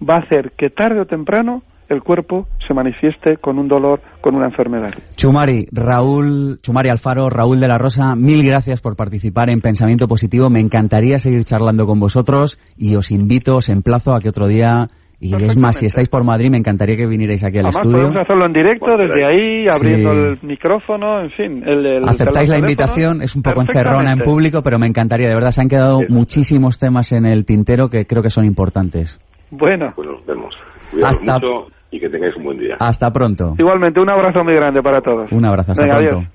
va 0.08 0.14
a 0.14 0.20
hacer 0.20 0.52
que 0.56 0.70
tarde 0.70 1.00
o 1.00 1.06
temprano 1.06 1.62
el 1.88 2.04
cuerpo 2.04 2.46
se 2.66 2.72
manifieste 2.72 3.38
con 3.38 3.58
un 3.58 3.66
dolor, 3.66 4.00
con 4.20 4.36
una 4.36 4.46
enfermedad. 4.46 4.90
Chumari, 5.16 5.66
Raúl, 5.72 6.60
Chumari 6.62 6.88
Alfaro, 6.88 7.28
Raúl 7.28 7.58
de 7.58 7.66
la 7.66 7.78
Rosa, 7.78 8.14
mil 8.14 8.44
gracias 8.44 8.80
por 8.80 8.94
participar 8.94 9.50
en 9.50 9.60
Pensamiento 9.60 10.06
Positivo. 10.06 10.48
Me 10.48 10.60
encantaría 10.60 11.18
seguir 11.18 11.42
charlando 11.42 11.86
con 11.86 11.98
vosotros 11.98 12.60
y 12.78 12.94
os 12.94 13.10
invito, 13.10 13.56
os 13.56 13.68
emplazo 13.68 14.14
a 14.14 14.20
que 14.20 14.28
otro 14.28 14.46
día 14.46 14.86
y 15.20 15.34
es 15.34 15.56
más, 15.58 15.76
si 15.76 15.86
estáis 15.86 16.08
por 16.08 16.24
Madrid, 16.24 16.50
me 16.50 16.56
encantaría 16.56 16.96
que 16.96 17.06
vinierais 17.06 17.44
aquí 17.44 17.58
al 17.58 17.66
Además, 17.66 17.76
estudio. 17.76 17.98
podemos 17.98 18.22
hacerlo 18.22 18.46
en 18.46 18.52
directo, 18.54 18.96
desde 18.96 19.24
ahí, 19.26 19.66
abriendo 19.68 20.12
el 20.12 20.38
micrófono, 20.42 21.20
en 21.20 21.30
fin. 21.32 21.62
El, 21.66 22.08
Aceptáis 22.08 22.48
la 22.48 22.58
invitación, 22.58 23.20
es 23.20 23.36
un 23.36 23.42
poco 23.42 23.60
encerrona 23.60 24.14
en 24.14 24.20
público, 24.20 24.62
pero 24.62 24.78
me 24.78 24.86
encantaría, 24.86 25.28
de 25.28 25.34
verdad, 25.34 25.50
se 25.50 25.60
han 25.60 25.68
quedado 25.68 26.00
muchísimos 26.08 26.78
temas 26.78 27.12
en 27.12 27.26
el 27.26 27.44
tintero 27.44 27.90
que 27.90 28.06
creo 28.06 28.22
que 28.22 28.30
son 28.30 28.46
importantes. 28.46 29.20
Bueno. 29.50 29.92
Pues 29.94 30.08
nos 30.08 30.24
vemos. 30.24 30.54
Hasta... 31.04 31.34
mucho 31.34 31.70
y 31.90 32.00
que 32.00 32.08
tengáis 32.08 32.34
un 32.36 32.44
buen 32.44 32.58
día. 32.58 32.76
Hasta 32.78 33.10
pronto. 33.10 33.54
Igualmente, 33.58 34.00
un 34.00 34.08
abrazo 34.08 34.42
muy 34.44 34.54
grande 34.54 34.80
para 34.82 35.00
todos. 35.00 35.30
Un 35.32 35.44
abrazo, 35.44 35.72
hasta 35.72 35.86
pronto. 35.86 36.30